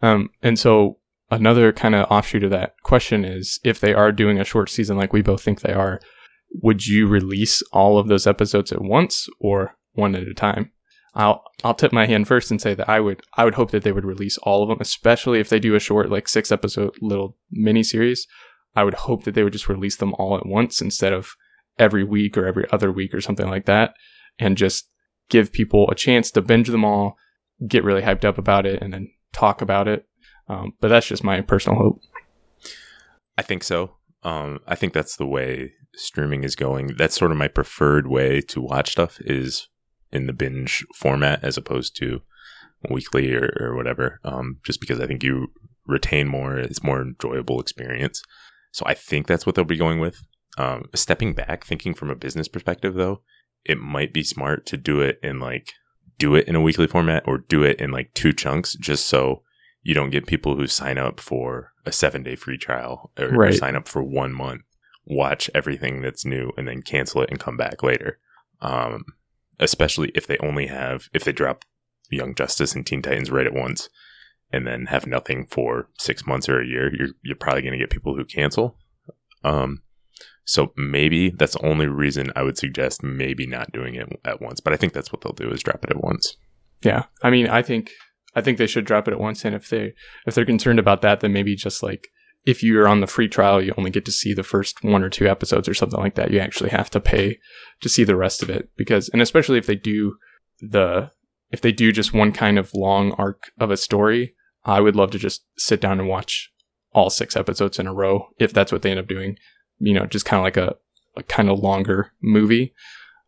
Um, 0.02 0.30
and 0.42 0.58
so 0.60 0.98
another 1.32 1.72
kind 1.72 1.96
of 1.96 2.10
offshoot 2.10 2.44
of 2.44 2.52
that 2.52 2.74
question 2.84 3.24
is 3.24 3.60
if 3.64 3.80
they 3.80 3.94
are 3.94 4.12
doing 4.12 4.40
a 4.40 4.46
short 4.46 4.70
season 4.70 4.98
like 4.98 5.14
we 5.14 5.22
both 5.22 5.42
think 5.42 5.62
they 5.62 5.74
are, 5.74 6.00
would 6.62 6.88
you 6.88 7.08
release 7.08 7.62
all 7.72 7.98
of 7.98 8.08
those 8.08 8.26
episodes 8.28 8.72
at 8.72 8.82
once 8.82 9.28
or 9.40 9.76
one 9.94 10.16
at 10.16 10.24
a 10.24 10.34
time? 10.34 10.72
I'll 11.16 11.44
I'll 11.64 11.74
tip 11.74 11.92
my 11.92 12.06
hand 12.06 12.28
first 12.28 12.52
and 12.52 12.62
say 12.62 12.74
that 12.76 12.90
I 12.90 13.00
would 13.00 13.22
I 13.36 13.46
would 13.46 13.56
hope 13.56 13.72
that 13.72 13.84
they 13.84 13.92
would 13.92 14.06
release 14.06 14.38
all 14.40 14.64
of 14.64 14.70
them, 14.70 14.78
especially 14.80 15.40
if 15.40 15.50
they 15.50 15.60
do 15.60 15.76
a 15.76 15.80
short 15.80 16.10
like 16.10 16.28
six 16.28 16.52
episode 16.52 16.96
little 17.02 17.38
mini 17.52 17.84
series. 17.84 18.28
I 18.76 18.84
would 18.84 18.94
hope 18.94 19.24
that 19.24 19.34
they 19.34 19.44
would 19.44 19.54
just 19.54 19.70
release 19.70 19.96
them 19.96 20.14
all 20.16 20.38
at 20.38 20.46
once 20.46 20.82
instead 20.82 21.14
of 21.14 21.36
every 21.78 22.04
week 22.04 22.38
or 22.38 22.46
every 22.46 22.66
other 22.72 22.92
week 22.92 23.14
or 23.14 23.22
something 23.22 23.50
like 23.50 23.66
that, 23.66 23.94
and 24.38 24.58
just 24.58 24.90
give 25.30 25.52
people 25.52 25.90
a 25.90 25.96
chance 25.96 26.32
to 26.32 26.42
binge 26.42 26.68
them 26.68 26.86
all, 26.86 27.16
get 27.68 27.84
really 27.84 28.02
hyped 28.02 28.26
up 28.26 28.38
about 28.38 28.66
it, 28.66 28.82
and 28.82 28.94
then 28.94 29.10
talk 29.34 29.62
about 29.62 29.88
it. 29.88 30.06
Um, 30.48 30.74
but 30.80 30.90
that's 30.90 31.08
just 31.08 31.24
my 31.24 31.42
personal 31.42 31.80
hope. 31.80 32.02
I 33.38 33.42
think 33.42 33.64
so. 33.64 33.96
Um, 34.24 34.60
I 34.68 34.76
think 34.76 34.94
that's 34.94 35.16
the 35.16 35.26
way 35.26 35.74
streaming 35.96 36.44
is 36.44 36.56
going. 36.56 36.96
That's 36.98 37.16
sort 37.16 37.32
of 37.32 37.38
my 37.38 37.48
preferred 37.48 38.08
way 38.08 38.42
to 38.42 38.62
watch 38.62 38.92
stuff 38.92 39.18
is 39.22 39.68
in 40.12 40.28
the 40.28 40.34
binge 40.34 40.86
format 40.96 41.44
as 41.44 41.58
opposed 41.58 41.96
to 41.98 42.22
weekly 42.90 43.34
or, 43.34 43.56
or 43.60 43.76
whatever. 43.76 44.20
Um, 44.24 44.60
just 44.64 44.80
because 44.80 45.00
I 45.00 45.08
think 45.08 45.24
you 45.24 45.52
retain 45.86 46.28
more, 46.28 46.58
it's 46.58 46.84
more 46.84 47.02
enjoyable 47.02 47.60
experience. 47.60 48.22
So 48.72 48.86
I 48.86 48.94
think 48.94 49.28
that's 49.28 49.46
what 49.46 49.56
they'll 49.56 49.66
be 49.66 49.78
going 49.78 50.00
with. 50.00 50.22
Um, 50.58 50.86
stepping 50.96 51.34
back, 51.34 51.66
thinking 51.66 51.94
from 51.94 52.10
a 52.10 52.16
business 52.16 52.48
perspective, 52.48 52.94
though, 52.96 53.22
it 53.66 53.80
might 53.80 54.14
be 54.14 54.24
smart 54.24 54.66
to 54.68 54.78
do 54.78 55.02
it 55.02 55.20
in 55.22 55.40
like 55.40 55.74
do 56.18 56.36
it 56.36 56.48
in 56.48 56.56
a 56.56 56.62
weekly 56.62 56.88
format 56.88 57.24
or 57.26 57.38
do 57.38 57.64
it 57.64 57.80
in 57.80 57.92
like 57.92 58.14
two 58.14 58.34
chunks, 58.34 58.74
just 58.76 59.06
so 59.06 59.42
you 59.84 59.94
don't 59.94 60.10
get 60.10 60.28
people 60.28 60.56
who 60.56 60.68
sign 60.68 60.98
up 60.98 61.20
for 61.20 61.72
a 61.86 61.92
seven 61.92 62.24
day 62.24 62.36
free 62.36 62.58
trial 62.58 63.12
or, 63.18 63.30
Right. 63.30 63.54
or 63.54 63.58
sign 63.58 63.76
up 63.76 63.88
for 63.88 64.04
one 64.04 64.34
month, 64.34 64.64
watch 65.06 65.50
everything 65.56 66.02
that's 66.02 66.26
new, 66.26 66.52
and 66.58 66.68
then 66.68 66.82
cancel 66.82 67.22
it 67.22 67.30
and 67.30 67.40
come 67.40 67.56
back 67.58 67.82
later. 67.84 68.20
Um, 68.62 69.06
especially 69.60 70.12
if 70.16 70.28
they 70.28 70.38
only 70.38 70.68
have 70.68 71.10
if 71.14 71.24
they 71.24 71.32
drop 71.32 71.66
Young 72.10 72.34
Justice 72.36 72.74
and 72.74 72.86
Teen 72.86 73.02
Titans 73.02 73.32
right 73.32 73.46
at 73.46 73.54
once, 73.54 73.90
and 74.52 74.66
then 74.66 74.88
have 74.88 75.06
nothing 75.06 75.46
for 75.46 75.90
six 75.98 76.26
months 76.26 76.50
or 76.50 76.62
a 76.62 76.68
year, 76.68 76.94
you're 76.94 77.10
you're 77.22 77.36
probably 77.36 77.62
going 77.62 77.74
to 77.74 77.80
get 77.80 77.90
people 77.90 78.16
who 78.16 78.26
cancel. 78.26 78.78
Um, 79.44 79.84
so 80.44 80.74
maybe 80.76 81.30
that's 81.30 81.54
the 81.54 81.66
only 81.66 81.88
reason 81.88 82.32
I 82.36 82.44
would 82.44 82.58
suggest 82.58 83.04
maybe 83.04 83.46
not 83.46 83.72
doing 83.72 83.96
it 83.96 84.08
at 84.26 84.42
once. 84.42 84.60
But 84.60 84.74
I 84.74 84.78
think 84.78 84.94
that's 84.94 85.14
what 85.14 85.22
they'll 85.22 85.34
do 85.34 85.52
is 85.52 85.62
drop 85.62 85.84
it 85.84 85.92
at 85.92 86.04
once. 86.04 86.38
Yeah, 86.82 87.04
I 87.22 87.30
mean, 87.30 87.48
I 87.48 87.62
think 87.62 87.92
I 88.36 88.42
think 88.42 88.58
they 88.58 88.68
should 88.68 88.86
drop 88.86 89.08
it 89.08 89.14
at 89.14 89.20
once, 89.20 89.46
and 89.46 89.56
if 89.56 89.70
they 89.70 89.94
if 90.26 90.36
they're 90.36 90.46
concerned 90.46 90.80
about 90.80 91.02
that, 91.02 91.20
then 91.20 91.34
maybe 91.34 91.56
just 91.56 91.84
like 91.84 92.08
if 92.46 92.64
you're 92.64 92.88
on 92.88 93.02
the 93.02 93.08
free 93.08 93.28
trial, 93.28 93.62
you 93.62 93.74
only 93.78 93.92
get 93.92 94.06
to 94.06 94.12
see 94.12 94.34
the 94.34 94.44
first 94.44 94.84
one 94.84 95.04
or 95.04 95.10
two 95.10 95.28
episodes 95.28 95.68
or 95.68 95.74
something 95.74 96.00
like 96.00 96.16
that. 96.16 96.32
You 96.32 96.40
actually 96.40 96.70
have 96.70 96.90
to 96.92 97.00
pay 97.00 97.38
to 97.82 97.90
see 97.90 98.04
the 98.04 98.16
rest 98.16 98.42
of 98.42 98.50
it 98.50 98.70
because, 98.78 99.10
and 99.10 99.22
especially 99.22 99.58
if 99.58 99.66
they 99.66 99.76
do 99.76 100.18
the 100.60 101.12
if 101.52 101.62
they 101.62 101.72
do 101.72 101.92
just 101.92 102.14
one 102.14 102.32
kind 102.32 102.60
of 102.60 102.74
long 102.74 103.14
arc 103.14 103.52
of 103.60 103.72
a 103.72 103.78
story, 103.78 104.36
I 104.66 104.82
would 104.82 104.96
love 104.96 105.12
to 105.12 105.20
just 105.20 105.46
sit 105.58 105.82
down 105.82 106.00
and 106.00 106.08
watch 106.08 106.52
all 106.94 107.10
six 107.10 107.36
episodes 107.36 107.80
in 107.80 107.88
a 107.88 107.94
row 107.94 108.28
if 108.38 108.54
that's 108.54 108.72
what 108.72 108.82
they 108.82 108.92
end 108.92 109.00
up 109.00 109.08
doing. 109.08 109.38
You 109.80 109.94
know, 109.94 110.06
just 110.06 110.26
kind 110.26 110.40
of 110.40 110.44
like 110.44 110.58
a, 110.58 110.76
a 111.18 111.24
kind 111.24 111.50
of 111.50 111.60
longer 111.60 112.12
movie. 112.22 112.74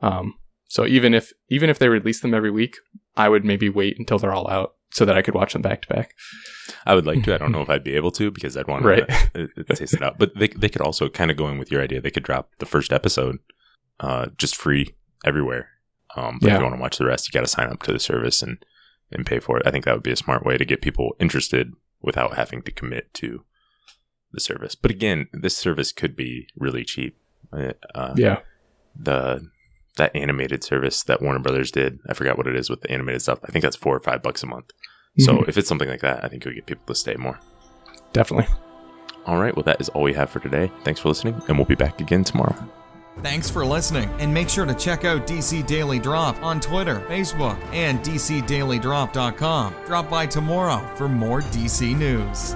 Um, 0.01 0.35
so 0.67 0.85
even 0.85 1.13
if 1.13 1.31
even 1.49 1.69
if 1.69 1.79
they 1.79 1.89
release 1.89 2.21
them 2.21 2.33
every 2.33 2.51
week, 2.51 2.77
I 3.17 3.29
would 3.29 3.43
maybe 3.43 3.69
wait 3.69 3.97
until 3.99 4.19
they're 4.19 4.33
all 4.33 4.49
out 4.49 4.75
so 4.93 5.05
that 5.05 5.17
I 5.17 5.21
could 5.21 5.33
watch 5.33 5.53
them 5.53 5.61
back 5.61 5.81
to 5.83 5.87
back. 5.87 6.15
I 6.85 6.95
would 6.95 7.05
like 7.05 7.23
to. 7.23 7.33
I 7.33 7.37
don't 7.37 7.51
know 7.55 7.61
if 7.61 7.69
I'd 7.69 7.83
be 7.83 7.95
able 7.95 8.11
to 8.11 8.31
because 8.31 8.55
I'd 8.57 8.67
want 8.67 8.85
Right. 8.85 9.07
to 9.33 9.63
taste 9.75 9.93
it 9.93 10.01
out. 10.03 10.17
But 10.17 10.35
they 10.37 10.47
they 10.49 10.69
could 10.69 10.81
also 10.81 11.09
kind 11.09 11.31
of 11.31 11.37
go 11.37 11.47
in 11.49 11.57
with 11.57 11.71
your 11.71 11.81
idea. 11.81 12.01
They 12.01 12.11
could 12.11 12.23
drop 12.23 12.51
the 12.59 12.65
first 12.65 12.91
episode, 12.93 13.39
uh, 13.99 14.27
just 14.37 14.55
free 14.55 14.95
everywhere. 15.25 15.69
Um, 16.15 16.39
but 16.41 16.51
if 16.51 16.57
you 16.57 16.63
want 16.63 16.75
to 16.75 16.81
watch 16.81 16.97
the 16.97 17.05
rest, 17.05 17.27
you 17.27 17.31
got 17.31 17.45
to 17.45 17.51
sign 17.51 17.69
up 17.69 17.83
to 17.83 17.93
the 17.93 17.99
service 17.99 18.41
and 18.41 18.63
and 19.11 19.25
pay 19.25 19.39
for 19.39 19.57
it. 19.57 19.63
I 19.65 19.71
think 19.71 19.85
that 19.85 19.93
would 19.93 20.03
be 20.03 20.11
a 20.11 20.15
smart 20.17 20.45
way 20.45 20.57
to 20.57 20.65
get 20.65 20.81
people 20.81 21.15
interested 21.19 21.73
without 22.01 22.35
having 22.35 22.61
to 22.63 22.71
commit 22.71 23.13
to 23.15 23.43
the 24.33 24.39
service. 24.39 24.73
But 24.75 24.91
again, 24.91 25.27
this 25.33 25.55
service 25.57 25.91
could 25.91 26.15
be 26.15 26.47
really 26.57 26.83
cheap. 26.83 27.17
Uh, 27.53 27.73
uh, 27.93 28.13
Yeah, 28.17 28.39
the 28.95 29.49
that 29.97 30.15
animated 30.15 30.63
service 30.63 31.03
that 31.03 31.21
Warner 31.21 31.39
Brothers 31.39 31.71
did. 31.71 31.99
I 32.09 32.13
forgot 32.13 32.37
what 32.37 32.47
it 32.47 32.55
is 32.55 32.69
with 32.69 32.81
the 32.81 32.91
animated 32.91 33.21
stuff. 33.21 33.39
I 33.43 33.51
think 33.51 33.63
that's 33.63 33.75
four 33.75 33.95
or 33.95 33.99
five 33.99 34.21
bucks 34.23 34.43
a 34.43 34.47
month. 34.47 34.71
So 35.19 35.33
Mhm. 35.39 35.49
if 35.49 35.57
it's 35.57 35.67
something 35.67 35.89
like 35.89 36.01
that, 36.01 36.23
I 36.23 36.27
think 36.29 36.45
it 36.45 36.49
would 36.49 36.55
get 36.55 36.65
people 36.65 36.85
to 36.87 36.95
stay 36.95 37.15
more. 37.15 37.39
definitely. 38.13 38.47
All 39.25 39.37
right, 39.37 39.55
well, 39.55 39.63
that 39.63 39.79
is 39.79 39.87
all 39.89 40.01
we 40.03 40.13
have 40.13 40.29
for 40.29 40.39
today. 40.39 40.69
Thanks 40.83 40.99
for 40.99 41.07
listening, 41.09 41.41
and 41.47 41.57
we'll 41.57 41.65
be 41.65 41.75
back 41.75 42.01
again 42.01 42.23
tomorrow. 42.23 42.55
Thanks 43.21 43.49
for 43.49 43.65
listening, 43.65 44.09
and 44.19 44.33
make 44.33 44.49
sure 44.49 44.65
to 44.65 44.73
check 44.73 45.05
out 45.05 45.27
DC 45.27 45.61
Daily 45.63 45.99
Drop 45.99 46.41
on 46.41 46.59
Twitter, 46.59 47.01
Facebook, 47.07 47.57
and 47.71 47.99
DCDailyDrop.com. 48.03 49.75
Drop 49.85 50.09
by 50.09 50.25
tomorrow 50.25 50.81
for 50.95 51.07
more 51.07 51.41
DC 51.41 51.93
news. 51.93 52.55